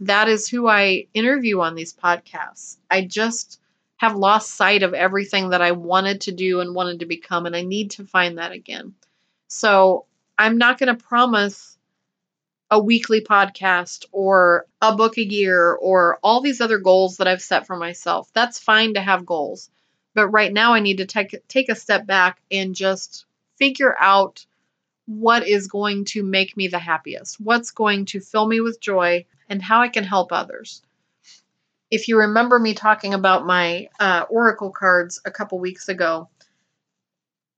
That 0.00 0.28
is 0.28 0.48
who 0.48 0.66
I 0.66 1.06
interview 1.14 1.60
on 1.60 1.74
these 1.74 1.94
podcasts. 1.94 2.78
I 2.90 3.02
just 3.04 3.60
have 3.98 4.16
lost 4.16 4.56
sight 4.56 4.82
of 4.82 4.94
everything 4.94 5.50
that 5.50 5.62
I 5.62 5.72
wanted 5.72 6.22
to 6.22 6.32
do 6.32 6.60
and 6.60 6.74
wanted 6.74 7.00
to 7.00 7.06
become, 7.06 7.46
and 7.46 7.54
I 7.54 7.62
need 7.62 7.92
to 7.92 8.04
find 8.04 8.38
that 8.38 8.50
again. 8.50 8.94
So 9.46 10.06
I'm 10.36 10.58
not 10.58 10.78
going 10.78 10.96
to 10.96 11.04
promise 11.04 11.78
a 12.68 12.82
weekly 12.82 13.20
podcast 13.20 14.06
or 14.10 14.66
a 14.80 14.96
book 14.96 15.18
a 15.18 15.24
year 15.24 15.72
or 15.74 16.18
all 16.22 16.40
these 16.40 16.60
other 16.60 16.78
goals 16.78 17.18
that 17.18 17.28
I've 17.28 17.42
set 17.42 17.66
for 17.66 17.76
myself. 17.76 18.30
That's 18.32 18.58
fine 18.58 18.94
to 18.94 19.00
have 19.00 19.26
goals. 19.26 19.70
But 20.14 20.28
right 20.28 20.52
now 20.52 20.74
I 20.74 20.80
need 20.80 20.98
to 20.98 21.06
take 21.06 21.36
take 21.48 21.68
a 21.68 21.74
step 21.74 22.06
back 22.06 22.40
and 22.50 22.74
just 22.74 23.24
figure 23.58 23.94
out 23.98 24.44
what 25.06 25.46
is 25.46 25.66
going 25.66 26.04
to 26.04 26.22
make 26.22 26.56
me 26.56 26.68
the 26.68 26.78
happiest. 26.78 27.40
What's 27.40 27.70
going 27.70 28.06
to 28.06 28.20
fill 28.20 28.46
me 28.46 28.60
with 28.60 28.80
joy 28.80 29.26
and 29.48 29.60
how 29.62 29.80
I 29.80 29.88
can 29.88 30.04
help 30.04 30.32
others. 30.32 30.82
If 31.90 32.08
you 32.08 32.18
remember 32.18 32.58
me 32.58 32.74
talking 32.74 33.12
about 33.12 33.44
my 33.44 33.88
uh, 34.00 34.24
oracle 34.30 34.70
cards 34.70 35.20
a 35.24 35.30
couple 35.30 35.58
weeks 35.58 35.88
ago, 35.88 36.28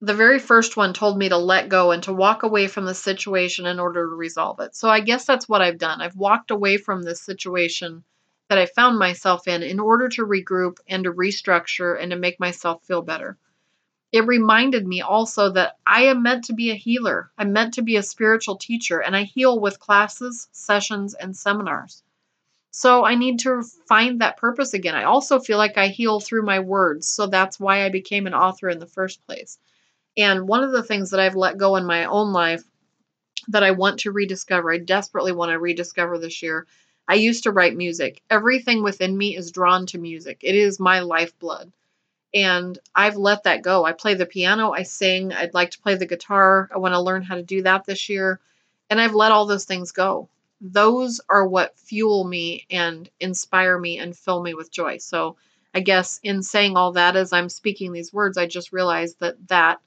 the 0.00 0.14
very 0.14 0.38
first 0.38 0.76
one 0.76 0.92
told 0.92 1.16
me 1.16 1.28
to 1.28 1.36
let 1.38 1.68
go 1.68 1.92
and 1.92 2.02
to 2.02 2.12
walk 2.12 2.42
away 2.42 2.66
from 2.66 2.84
the 2.84 2.94
situation 2.94 3.64
in 3.64 3.78
order 3.78 4.08
to 4.08 4.14
resolve 4.14 4.60
it. 4.60 4.74
So 4.74 4.88
I 4.88 5.00
guess 5.00 5.24
that's 5.24 5.48
what 5.48 5.62
I've 5.62 5.78
done. 5.78 6.02
I've 6.02 6.16
walked 6.16 6.50
away 6.50 6.76
from 6.76 7.02
this 7.02 7.20
situation 7.20 8.04
that 8.54 8.62
I 8.62 8.66
found 8.66 9.00
myself 9.00 9.48
in 9.48 9.64
in 9.64 9.80
order 9.80 10.08
to 10.10 10.24
regroup 10.24 10.78
and 10.86 11.02
to 11.02 11.12
restructure 11.12 12.00
and 12.00 12.12
to 12.12 12.16
make 12.16 12.38
myself 12.38 12.84
feel 12.84 13.02
better. 13.02 13.36
It 14.12 14.28
reminded 14.28 14.86
me 14.86 15.00
also 15.00 15.50
that 15.50 15.76
I 15.84 16.04
am 16.04 16.22
meant 16.22 16.44
to 16.44 16.52
be 16.52 16.70
a 16.70 16.76
healer. 16.76 17.32
I'm 17.36 17.52
meant 17.52 17.74
to 17.74 17.82
be 17.82 17.96
a 17.96 18.02
spiritual 18.04 18.54
teacher, 18.54 19.00
and 19.00 19.16
I 19.16 19.24
heal 19.24 19.58
with 19.58 19.80
classes, 19.80 20.46
sessions, 20.52 21.14
and 21.14 21.36
seminars. 21.36 22.04
So 22.70 23.04
I 23.04 23.16
need 23.16 23.40
to 23.40 23.64
find 23.88 24.20
that 24.20 24.36
purpose 24.36 24.72
again. 24.72 24.94
I 24.94 25.02
also 25.02 25.40
feel 25.40 25.58
like 25.58 25.76
I 25.76 25.88
heal 25.88 26.20
through 26.20 26.44
my 26.44 26.60
words, 26.60 27.08
so 27.08 27.26
that's 27.26 27.58
why 27.58 27.84
I 27.84 27.88
became 27.88 28.28
an 28.28 28.34
author 28.34 28.68
in 28.68 28.78
the 28.78 28.86
first 28.86 29.26
place. 29.26 29.58
And 30.16 30.46
one 30.46 30.62
of 30.62 30.70
the 30.70 30.84
things 30.84 31.10
that 31.10 31.18
I've 31.18 31.34
let 31.34 31.58
go 31.58 31.74
in 31.74 31.84
my 31.84 32.04
own 32.04 32.32
life 32.32 32.62
that 33.48 33.64
I 33.64 33.72
want 33.72 33.98
to 34.00 34.12
rediscover, 34.12 34.72
I 34.72 34.78
desperately 34.78 35.32
want 35.32 35.50
to 35.50 35.58
rediscover 35.58 36.18
this 36.18 36.40
year. 36.40 36.68
I 37.06 37.14
used 37.14 37.42
to 37.44 37.52
write 37.52 37.76
music. 37.76 38.22
Everything 38.30 38.82
within 38.82 39.16
me 39.16 39.36
is 39.36 39.52
drawn 39.52 39.86
to 39.86 39.98
music. 39.98 40.38
It 40.42 40.54
is 40.54 40.80
my 40.80 41.00
lifeblood. 41.00 41.72
And 42.32 42.78
I've 42.94 43.16
let 43.16 43.44
that 43.44 43.62
go. 43.62 43.84
I 43.84 43.92
play 43.92 44.14
the 44.14 44.26
piano, 44.26 44.72
I 44.72 44.82
sing, 44.82 45.32
I'd 45.32 45.54
like 45.54 45.70
to 45.72 45.80
play 45.80 45.94
the 45.94 46.06
guitar. 46.06 46.68
I 46.74 46.78
want 46.78 46.94
to 46.94 47.00
learn 47.00 47.22
how 47.22 47.36
to 47.36 47.42
do 47.42 47.62
that 47.62 47.84
this 47.84 48.08
year. 48.08 48.40
And 48.90 49.00
I've 49.00 49.14
let 49.14 49.32
all 49.32 49.46
those 49.46 49.66
things 49.66 49.92
go. 49.92 50.28
Those 50.60 51.20
are 51.28 51.46
what 51.46 51.78
fuel 51.78 52.24
me 52.24 52.66
and 52.70 53.08
inspire 53.20 53.78
me 53.78 53.98
and 53.98 54.16
fill 54.16 54.42
me 54.42 54.54
with 54.54 54.72
joy. 54.72 54.96
So 54.96 55.36
I 55.74 55.80
guess 55.80 56.18
in 56.22 56.42
saying 56.42 56.76
all 56.76 56.92
that, 56.92 57.16
as 57.16 57.32
I'm 57.32 57.48
speaking 57.48 57.92
these 57.92 58.12
words, 58.12 58.38
I 58.38 58.46
just 58.46 58.72
realized 58.72 59.20
that 59.20 59.48
that 59.48 59.80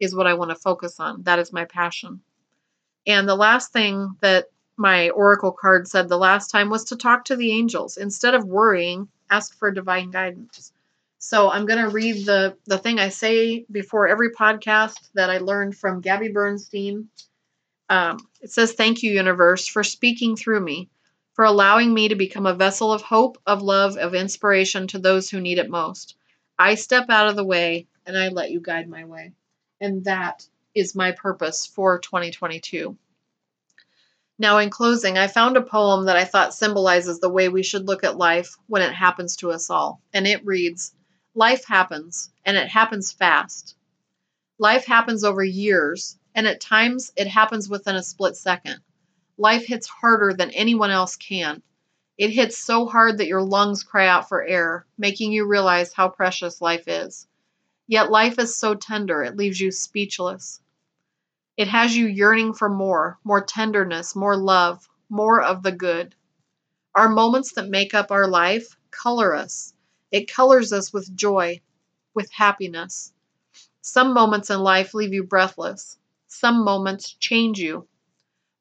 is 0.00 0.14
what 0.14 0.26
I 0.26 0.34
want 0.34 0.50
to 0.50 0.56
focus 0.56 1.00
on. 1.00 1.22
That 1.22 1.38
is 1.38 1.52
my 1.52 1.64
passion. 1.64 2.20
And 3.06 3.28
the 3.28 3.36
last 3.36 3.72
thing 3.72 4.16
that 4.20 4.46
my 4.76 5.10
oracle 5.10 5.52
card 5.52 5.88
said 5.88 6.08
the 6.08 6.18
last 6.18 6.50
time 6.50 6.70
was 6.70 6.84
to 6.84 6.96
talk 6.96 7.24
to 7.24 7.36
the 7.36 7.52
angels. 7.52 7.96
Instead 7.96 8.34
of 8.34 8.44
worrying, 8.44 9.08
ask 9.30 9.56
for 9.58 9.70
divine 9.70 10.10
guidance. 10.10 10.72
So 11.18 11.50
I'm 11.50 11.66
going 11.66 11.82
to 11.82 11.90
read 11.90 12.26
the 12.26 12.56
the 12.66 12.78
thing 12.78 12.98
I 12.98 13.08
say 13.08 13.64
before 13.70 14.06
every 14.06 14.30
podcast 14.30 15.10
that 15.14 15.30
I 15.30 15.38
learned 15.38 15.76
from 15.76 16.00
Gabby 16.00 16.28
Bernstein. 16.28 17.08
Um, 17.88 18.18
it 18.40 18.50
says, 18.50 18.72
"Thank 18.72 19.02
you, 19.02 19.12
universe, 19.12 19.66
for 19.66 19.82
speaking 19.82 20.36
through 20.36 20.60
me, 20.60 20.90
for 21.34 21.44
allowing 21.44 21.94
me 21.94 22.08
to 22.08 22.14
become 22.14 22.46
a 22.46 22.54
vessel 22.54 22.92
of 22.92 23.02
hope, 23.02 23.38
of 23.46 23.62
love, 23.62 23.96
of 23.96 24.14
inspiration 24.14 24.86
to 24.88 24.98
those 24.98 25.30
who 25.30 25.40
need 25.40 25.58
it 25.58 25.70
most. 25.70 26.16
I 26.58 26.74
step 26.74 27.10
out 27.10 27.28
of 27.28 27.36
the 27.36 27.44
way 27.44 27.86
and 28.06 28.16
I 28.16 28.28
let 28.28 28.50
you 28.50 28.60
guide 28.60 28.88
my 28.88 29.04
way." 29.04 29.32
And 29.80 30.04
that 30.04 30.46
is 30.74 30.94
my 30.94 31.12
purpose 31.12 31.66
for 31.66 31.98
2022. 31.98 32.96
Now, 34.38 34.58
in 34.58 34.68
closing, 34.68 35.16
I 35.16 35.28
found 35.28 35.56
a 35.56 35.62
poem 35.62 36.04
that 36.04 36.16
I 36.16 36.24
thought 36.24 36.52
symbolizes 36.52 37.20
the 37.20 37.30
way 37.30 37.48
we 37.48 37.62
should 37.62 37.86
look 37.86 38.04
at 38.04 38.18
life 38.18 38.56
when 38.66 38.82
it 38.82 38.92
happens 38.92 39.36
to 39.36 39.50
us 39.50 39.70
all. 39.70 40.02
And 40.12 40.26
it 40.26 40.44
reads 40.44 40.94
Life 41.34 41.64
happens, 41.64 42.30
and 42.44 42.56
it 42.56 42.68
happens 42.68 43.12
fast. 43.12 43.76
Life 44.58 44.84
happens 44.84 45.24
over 45.24 45.42
years, 45.42 46.18
and 46.34 46.46
at 46.46 46.60
times 46.60 47.12
it 47.16 47.28
happens 47.28 47.68
within 47.68 47.96
a 47.96 48.02
split 48.02 48.36
second. 48.36 48.80
Life 49.38 49.66
hits 49.66 49.86
harder 49.86 50.34
than 50.34 50.50
anyone 50.50 50.90
else 50.90 51.16
can. 51.16 51.62
It 52.18 52.30
hits 52.30 52.58
so 52.58 52.86
hard 52.86 53.18
that 53.18 53.26
your 53.26 53.42
lungs 53.42 53.82
cry 53.82 54.06
out 54.06 54.28
for 54.28 54.42
air, 54.42 54.86
making 54.98 55.32
you 55.32 55.46
realize 55.46 55.92
how 55.92 56.08
precious 56.08 56.60
life 56.60 56.88
is. 56.88 57.26
Yet 57.86 58.10
life 58.10 58.38
is 58.38 58.56
so 58.56 58.74
tender, 58.74 59.22
it 59.22 59.36
leaves 59.36 59.60
you 59.60 59.70
speechless. 59.70 60.60
It 61.56 61.68
has 61.68 61.96
you 61.96 62.06
yearning 62.06 62.52
for 62.52 62.68
more, 62.68 63.18
more 63.24 63.40
tenderness, 63.40 64.14
more 64.14 64.36
love, 64.36 64.88
more 65.08 65.42
of 65.42 65.62
the 65.62 65.72
good. 65.72 66.14
Our 66.94 67.08
moments 67.08 67.52
that 67.52 67.68
make 67.68 67.94
up 67.94 68.10
our 68.10 68.26
life 68.26 68.76
color 68.90 69.34
us. 69.34 69.74
It 70.10 70.30
colors 70.32 70.72
us 70.72 70.92
with 70.92 71.16
joy, 71.16 71.60
with 72.14 72.30
happiness. 72.32 73.12
Some 73.80 74.12
moments 74.12 74.50
in 74.50 74.60
life 74.60 74.94
leave 74.94 75.14
you 75.14 75.24
breathless. 75.24 75.98
Some 76.26 76.64
moments 76.64 77.12
change 77.12 77.58
you. 77.58 77.86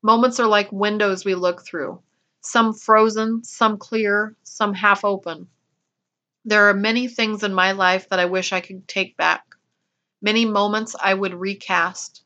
Moments 0.01 0.39
are 0.39 0.47
like 0.47 0.71
windows 0.71 1.25
we 1.25 1.35
look 1.35 1.65
through, 1.65 2.01
some 2.41 2.73
frozen, 2.73 3.43
some 3.43 3.77
clear, 3.77 4.35
some 4.43 4.73
half 4.73 5.03
open. 5.03 5.49
There 6.45 6.69
are 6.69 6.73
many 6.75 7.07
things 7.07 7.43
in 7.43 7.53
my 7.53 7.71
life 7.71 8.09
that 8.09 8.19
I 8.19 8.25
wish 8.25 8.53
I 8.53 8.61
could 8.61 8.87
take 8.87 9.17
back, 9.17 9.55
many 10.21 10.45
moments 10.45 10.95
I 11.01 11.13
would 11.13 11.33
recast, 11.33 12.24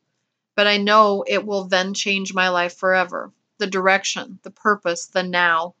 but 0.54 0.66
I 0.66 0.76
know 0.76 1.24
it 1.26 1.46
will 1.46 1.64
then 1.64 1.94
change 1.94 2.34
my 2.34 2.48
life 2.48 2.76
forever. 2.76 3.32
The 3.58 3.66
direction, 3.66 4.38
the 4.42 4.50
purpose, 4.50 5.06
the 5.06 5.22
now. 5.22 5.74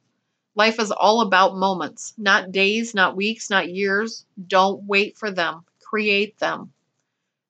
Life 0.54 0.78
is 0.78 0.90
all 0.90 1.20
about 1.20 1.56
moments, 1.56 2.14
not 2.18 2.52
days, 2.52 2.94
not 2.94 3.16
weeks, 3.16 3.50
not 3.50 3.70
years. 3.70 4.24
Don't 4.46 4.84
wait 4.84 5.16
for 5.16 5.30
them, 5.30 5.64
create 5.82 6.38
them. 6.38 6.72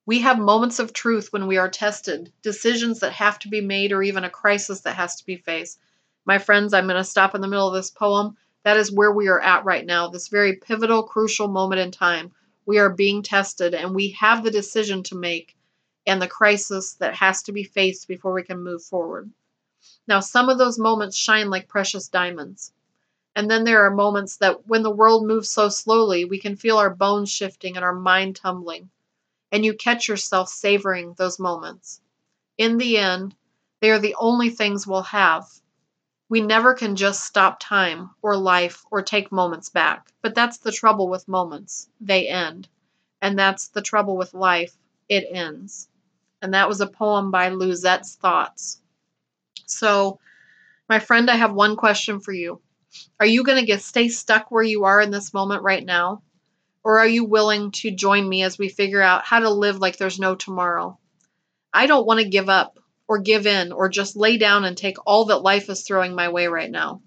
We 0.07 0.21
have 0.21 0.39
moments 0.39 0.79
of 0.79 0.93
truth 0.93 1.33
when 1.33 1.47
we 1.47 1.57
are 1.57 1.69
tested, 1.69 2.33
decisions 2.43 3.01
that 3.01 3.13
have 3.13 3.39
to 3.41 3.49
be 3.49 3.61
made, 3.61 3.93
or 3.93 4.03
even 4.03 4.25
a 4.25 4.31
crisis 4.31 4.81
that 4.81 4.97
has 4.97 5.17
to 5.17 5.27
be 5.27 5.37
faced. 5.37 5.79
My 6.25 6.39
friends, 6.39 6.75
I'm 6.75 6.87
going 6.87 6.97
to 6.97 7.05
stop 7.05 7.35
in 7.35 7.41
the 7.41 7.49
middle 7.49 7.69
of 7.69 7.75
this 7.75 7.91
poem. 7.91 8.37
That 8.65 8.77
is 8.77 8.93
where 8.93 9.13
we 9.13 9.29
are 9.29 9.41
at 9.41 9.65
right 9.65 9.87
now, 9.87 10.09
this 10.09 10.29
very 10.29 10.57
pivotal, 10.57 11.03
crucial 11.03 11.49
moment 11.49 11.81
in 11.81 11.91
time. 11.91 12.33
We 12.67 12.79
are 12.79 12.91
being 12.91 13.23
tested 13.23 13.75
and 13.75 13.95
we 13.95 14.11
have 14.19 14.43
the 14.43 14.51
decision 14.51 15.03
to 15.05 15.15
make 15.15 15.57
and 16.07 16.21
the 16.21 16.29
crisis 16.29 16.95
that 16.95 17.15
has 17.17 17.43
to 17.45 17.53
be 17.53 17.65
faced 17.65 18.09
before 18.09 18.33
we 18.33 18.43
can 18.43 18.63
move 18.63 18.83
forward. 18.83 19.31
Now, 20.07 20.21
some 20.21 20.49
of 20.49 20.59
those 20.59 20.79
moments 20.79 21.17
shine 21.17 21.51
like 21.51 21.69
precious 21.69 22.09
diamonds. 22.09 22.73
And 23.37 23.51
then 23.51 23.65
there 23.65 23.85
are 23.85 23.91
moments 23.91 24.37
that 24.39 24.67
when 24.67 24.83
the 24.83 24.91
world 24.91 25.27
moves 25.27 25.51
so 25.51 25.69
slowly, 25.69 26.25
we 26.25 26.39
can 26.41 26.57
feel 26.57 26.79
our 26.79 26.95
bones 26.95 27.31
shifting 27.31 27.77
and 27.77 27.85
our 27.85 27.95
mind 27.95 28.37
tumbling. 28.37 28.91
And 29.53 29.65
you 29.65 29.75
catch 29.75 30.09
yourself 30.09 30.49
savoring 30.49 31.15
those 31.15 31.39
moments. 31.39 32.01
In 32.59 32.79
the 32.79 32.99
end, 32.99 33.37
they 33.81 33.91
are 33.91 33.99
the 33.99 34.17
only 34.17 34.51
things 34.51 34.87
we'll 34.87 35.03
have 35.03 35.49
we 36.31 36.41
never 36.41 36.75
can 36.75 36.95
just 36.95 37.25
stop 37.27 37.59
time 37.61 38.11
or 38.23 38.37
life 38.37 38.85
or 38.93 39.03
take 39.03 39.33
moments 39.33 39.69
back. 39.69 40.13
But 40.23 40.35
that's 40.35 40.59
the 40.59 40.73
trouble 40.73 41.09
with 41.09 41.27
moments. 41.27 41.91
They 42.01 42.29
end. 42.29 42.69
And 43.21 43.39
that's 43.39 43.69
the 43.69 43.83
trouble 43.83 44.17
with 44.17 44.33
life. 44.33 44.79
It 45.09 45.27
ends. 45.31 45.90
And 46.43 46.55
that 46.55 46.69
was 46.69 46.81
a 46.81 46.87
poem 46.87 47.31
by 47.31 47.51
Luzette's 47.51 48.17
Thoughts. 48.17 48.81
So, 49.67 50.19
my 50.89 50.99
friend, 50.99 51.31
I 51.31 51.37
have 51.37 51.53
one 51.53 51.77
question 51.77 52.21
for 52.21 52.33
you. 52.33 52.61
Are 53.21 53.27
you 53.27 53.45
going 53.45 53.59
to 53.59 53.67
get 53.67 53.83
stay 53.83 54.09
stuck 54.09 54.51
where 54.51 54.63
you 54.63 54.85
are 54.85 55.01
in 55.01 55.11
this 55.11 55.33
moment 55.33 55.63
right 55.63 55.85
now? 55.85 56.23
Or 56.83 56.99
are 56.99 57.07
you 57.07 57.25
willing 57.25 57.71
to 57.73 57.91
join 57.91 58.29
me 58.29 58.43
as 58.43 58.59
we 58.59 58.69
figure 58.69 59.03
out 59.03 59.25
how 59.25 59.41
to 59.41 59.51
live 59.51 59.79
like 59.79 59.97
there's 59.97 60.19
no 60.19 60.35
tomorrow? 60.35 60.99
I 61.73 61.87
don't 61.87 62.07
want 62.07 62.21
to 62.21 62.29
give 62.29 62.49
up 62.49 62.79
or 63.07 63.19
give 63.19 63.47
in 63.47 63.73
or 63.73 63.89
just 63.89 64.17
lay 64.17 64.39
down 64.39 64.65
and 64.65 64.77
take 64.77 64.97
all 65.07 65.27
that 65.27 65.43
life 65.43 65.69
is 65.69 65.83
throwing 65.83 66.15
my 66.15 66.31
way 66.31 66.47
right 66.47 66.71
now. 66.71 67.03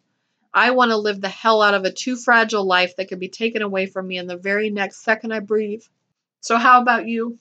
I 0.53 0.71
want 0.71 0.91
to 0.91 0.97
live 0.97 1.19
the 1.19 1.29
hell 1.29 1.61
out 1.61 1.73
of 1.73 1.83
a 1.83 1.91
too 1.91 2.15
fragile 2.15 2.65
life 2.65 2.95
that 2.97 3.07
could 3.07 3.19
be 3.19 3.29
taken 3.29 3.61
away 3.61 3.87
from 3.87 4.07
me 4.07 4.17
in 4.17 4.27
the 4.27 4.37
very 4.37 4.69
next 4.69 5.03
second 5.03 5.31
I 5.31 5.39
breathe. 5.39 5.81
So, 6.41 6.57
how 6.57 6.81
about 6.81 7.07
you? 7.07 7.39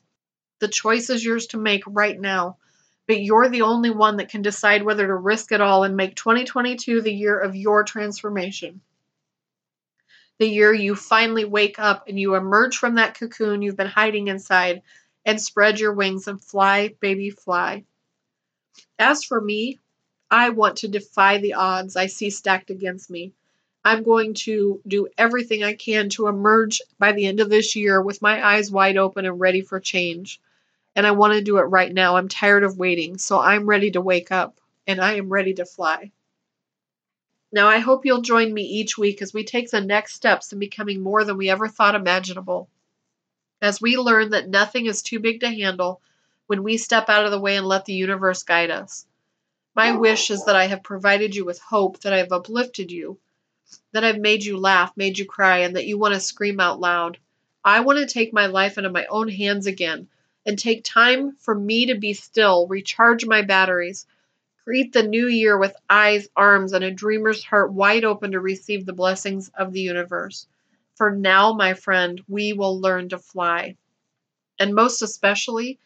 The 0.62 0.68
choice 0.68 1.11
is 1.11 1.25
yours 1.25 1.48
to 1.48 1.57
make 1.59 1.83
right 1.88 2.18
now. 2.20 2.57
but 3.09 3.20
you're 3.20 3.48
the 3.48 3.62
only 3.62 3.90
one 3.90 4.18
that 4.18 4.29
can 4.29 4.42
decide 4.42 4.85
whether 4.85 5.05
to 5.05 5.14
risk 5.16 5.51
it 5.51 5.61
all 5.61 5.83
and 5.83 5.96
make 5.96 6.14
2022 6.14 7.01
the 7.03 7.12
year 7.12 7.37
of 7.37 7.57
your 7.57 7.83
transformation. 7.83 8.81
The 10.38 10.46
year 10.46 10.72
you 10.72 10.94
finally 10.94 11.44
wake 11.44 11.81
up 11.81 12.07
and 12.07 12.18
you 12.18 12.37
emerge 12.37 12.77
from 12.77 12.94
that 12.94 13.18
cocoon 13.18 13.61
you've 13.61 13.77
been 13.77 13.88
hiding 13.88 14.29
inside 14.29 14.83
and 15.27 15.40
spread 15.42 15.81
your 15.81 15.94
wings 15.94 16.29
and 16.29 16.40
fly, 16.40 16.94
baby, 17.01 17.31
fly. 17.31 17.85
As 19.01 19.25
for 19.25 19.40
me, 19.40 19.81
I 20.31 20.51
want 20.51 20.77
to 20.79 20.88
defy 20.88 21.38
the 21.38 21.55
odds 21.55 21.96
I 21.96 22.07
see 22.07 22.31
stacked 22.31 22.70
against 22.70 23.11
me. 23.11 23.33
I'm 23.85 24.05
going 24.05 24.35
to 24.46 24.81
do 24.87 25.09
everything 25.18 25.64
I 25.64 25.75
can 25.75 26.09
to 26.11 26.29
emerge 26.29 26.81
by 27.01 27.11
the 27.11 27.27
end 27.27 27.40
of 27.40 27.51
this 27.51 27.75
year 27.75 28.01
with 28.01 28.22
my 28.22 28.46
eyes 28.46 28.70
wide 28.70 28.96
open 28.96 29.27
and 29.27 29.40
ready 29.40 29.61
for 29.61 29.81
change. 29.81 30.40
And 30.95 31.07
I 31.07 31.13
want 31.13 31.33
to 31.35 31.41
do 31.41 31.59
it 31.59 31.63
right 31.63 31.93
now. 31.93 32.17
I'm 32.17 32.29
tired 32.29 32.65
of 32.65 32.79
waiting, 32.79 33.17
so 33.19 33.39
I'm 33.39 33.67
ready 33.67 33.91
to 33.93 34.01
wake 34.01 34.31
up 34.31 34.59
and 34.87 35.01
I 35.01 35.15
am 35.15 35.33
ready 35.33 35.55
to 35.55 35.65
fly. 35.65 36.13
Now, 37.51 37.69
I 37.69 37.79
hope 37.79 38.05
you'll 38.05 38.23
join 38.23 38.53
me 38.53 38.63
each 38.63 38.97
week 38.97 39.21
as 39.23 39.35
we 39.35 39.45
take 39.45 39.71
the 39.71 39.81
next 39.81 40.15
steps 40.15 40.53
in 40.53 40.59
becoming 40.59 41.03
more 41.03 41.25
than 41.25 41.37
we 41.37 41.51
ever 41.51 41.69
thought 41.69 41.95
imaginable. 41.95 42.69
As 43.61 43.81
we 43.81 43.97
learn 43.97 44.31
that 44.31 44.49
nothing 44.49 44.87
is 44.87 45.03
too 45.03 45.21
big 45.21 45.41
to 45.41 45.51
handle 45.51 46.01
when 46.47 46.63
we 46.63 46.77
step 46.77 47.09
out 47.09 47.25
of 47.25 47.31
the 47.31 47.41
way 47.41 47.57
and 47.57 47.67
let 47.67 47.85
the 47.85 47.93
universe 47.93 48.43
guide 48.43 48.71
us. 48.71 49.07
My 49.75 49.93
wish 49.93 50.31
is 50.31 50.45
that 50.45 50.57
I 50.57 50.67
have 50.67 50.83
provided 50.83 51.35
you 51.35 51.45
with 51.45 51.61
hope, 51.61 52.01
that 52.01 52.13
I 52.13 52.19
have 52.19 52.33
uplifted 52.33 52.91
you, 52.91 53.19
that 53.93 54.05
I've 54.05 54.19
made 54.19 54.45
you 54.45 54.59
laugh, 54.59 54.93
made 54.97 55.19
you 55.19 55.25
cry, 55.25 55.59
and 55.59 55.77
that 55.77 55.87
you 55.87 55.97
want 55.97 56.15
to 56.15 56.21
scream 56.21 56.61
out 56.61 56.81
loud. 56.81 57.19
I 57.65 57.81
want 57.81 57.99
to 57.99 58.07
take 58.07 58.33
my 58.33 58.47
life 58.47 58.77
into 58.77 58.91
my 58.91 59.07
own 59.07 59.29
hands 59.29 59.67
again 59.67 60.09
and 60.45 60.59
take 60.59 60.85
time 60.85 61.37
for 61.37 61.55
me 61.55 61.87
to 61.87 61.95
be 61.95 62.13
still, 62.13 62.67
recharge 62.67 63.25
my 63.27 63.43
batteries, 63.43 64.07
greet 64.65 64.93
the 64.93 65.03
new 65.03 65.27
year 65.27 65.59
with 65.59 65.75
eyes, 65.91 66.29
arms, 66.37 66.73
and 66.73 66.85
a 66.85 66.91
dreamer's 66.91 67.45
heart 67.45 67.73
wide 67.73 68.05
open 68.05 68.33
to 68.33 68.41
receive 68.41 68.87
the 68.87 68.93
blessings 68.93 69.51
of 69.57 69.73
the 69.73 69.81
universe. 69.81 70.47
For 70.97 71.11
now, 71.11 71.53
my 71.53 71.75
friend, 71.75 72.21
we 72.29 72.53
will 72.53 72.81
learn 72.81 73.09
to 73.11 73.19
fly. 73.19 73.77
And 74.59 74.75
most 74.75 75.03
especially, 75.03 75.79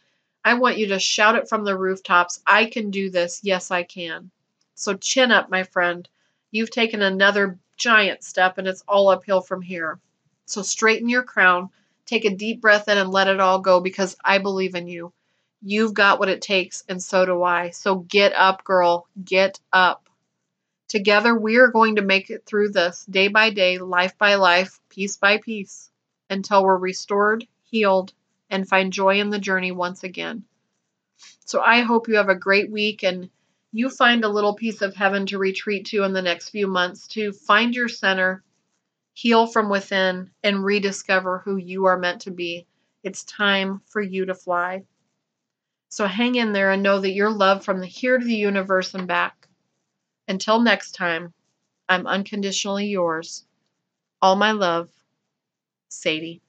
I 0.45 0.55
want 0.55 0.79
you 0.79 0.89
to 0.89 0.99
shout 0.99 1.37
it 1.37 1.49
from 1.49 1.65
the 1.65 1.77
rooftops 1.77 2.41
I 2.47 2.67
can 2.67 2.91
do 2.91 3.11
this. 3.11 3.41
Yes, 3.43 3.71
I 3.71 3.83
can. 3.83 4.31
So 4.75 4.95
chin 4.95 5.33
up, 5.33 5.51
my 5.51 5.63
friend. 5.63 6.09
You've 6.51 6.71
taken 6.71 7.03
another 7.03 7.59
giant 7.77 8.23
step, 8.23 8.59
and 8.59 8.69
it's 8.69 8.85
all 8.87 9.09
uphill 9.09 9.41
from 9.41 9.63
here. 9.63 9.99
So 10.45 10.63
straighten 10.63 11.09
your 11.09 11.23
crown, 11.23 11.71
take 12.07 12.25
a 12.25 12.35
deep 12.35 12.61
breath 12.61 12.89
in, 12.89 12.97
and 12.99 13.11
let 13.11 13.29
it 13.29 13.41
all 13.41 13.61
go 13.61 13.81
because 13.81 14.17
I 14.25 14.39
believe 14.39 14.75
in 14.75 14.87
you. 14.89 15.13
You've 15.63 15.95
got 15.95 16.19
what 16.19 16.29
it 16.29 16.43
takes, 16.43 16.85
and 16.89 17.03
so 17.03 17.27
do 17.27 17.43
I. 17.43 17.71
So 17.71 17.97
get 17.97 18.33
up, 18.33 18.65
girl. 18.65 19.07
Get 19.25 19.61
up. 19.73 20.09
Together, 20.89 21.37
we 21.37 21.57
are 21.57 21.69
going 21.69 21.97
to 21.97 22.03
make 22.03 22.31
it 22.31 22.47
through 22.47 22.71
this 22.71 23.05
day 23.07 23.29
by 23.29 23.51
day, 23.51 23.79
life 23.79 24.17
by 24.19 24.37
life, 24.37 24.81
piece 24.89 25.17
by 25.17 25.39
piece, 25.39 25.91
until 26.31 26.63
we're 26.63 26.77
restored, 26.77 27.47
healed, 27.65 28.13
and 28.51 28.69
find 28.69 28.93
joy 28.93 29.19
in 29.19 29.31
the 29.31 29.39
journey 29.39 29.73
once 29.73 30.05
again. 30.05 30.45
So 31.45 31.61
I 31.61 31.81
hope 31.81 32.09
you 32.09 32.17
have 32.17 32.29
a 32.29 32.35
great 32.37 32.71
week 32.71 33.03
and 33.03 33.31
you 33.73 33.91
find 33.91 34.25
a 34.25 34.29
little 34.29 34.55
piece 34.55 34.81
of 34.81 34.95
heaven 34.95 35.27
to 35.27 35.39
retreat 35.39 35.87
to 35.87 36.05
in 36.05 36.13
the 36.13 36.23
next 36.23 36.51
few 36.51 36.67
months 36.67 37.09
to 37.09 37.33
find 37.33 37.75
your 37.75 37.89
center, 37.89 38.45
heal 39.17 39.47
from 39.47 39.71
within, 39.71 40.31
and 40.43 40.63
rediscover 40.63 41.39
who 41.39 41.57
you 41.57 41.87
are 41.87 41.99
meant 41.99 42.21
to 42.21 42.31
be. 42.31 42.67
It's 43.03 43.25
time 43.25 43.81
for 43.87 44.03
you 44.03 44.27
to 44.27 44.35
fly. 44.35 44.85
So 45.89 46.07
hang 46.07 46.35
in 46.35 46.53
there 46.53 46.71
and 46.71 46.83
know 46.83 47.01
that 47.01 47.13
you're 47.13 47.31
loved 47.31 47.65
from 47.65 47.81
the 47.81 47.87
here 47.87 48.19
to 48.19 48.25
the 48.25 48.37
universe 48.37 48.93
and 48.93 49.09
back. 49.09 49.49
Until 50.29 50.61
next 50.61 50.93
time, 50.93 51.33
I'm 51.89 52.07
unconditionally 52.07 52.89
yours. 52.89 53.47
All 54.21 54.37
my 54.37 54.53
love, 54.53 54.91
Sadie. 55.89 56.43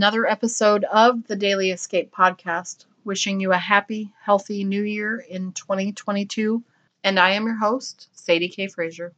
Another 0.00 0.26
episode 0.26 0.82
of 0.84 1.26
the 1.26 1.36
Daily 1.36 1.70
Escape 1.70 2.10
podcast. 2.10 2.86
Wishing 3.04 3.38
you 3.38 3.52
a 3.52 3.58
happy, 3.58 4.10
healthy 4.22 4.64
new 4.64 4.82
year 4.82 5.18
in 5.18 5.52
2022. 5.52 6.62
And 7.04 7.20
I 7.20 7.32
am 7.32 7.44
your 7.44 7.56
host, 7.56 8.08
Sadie 8.14 8.48
K. 8.48 8.66
Frazier. 8.68 9.12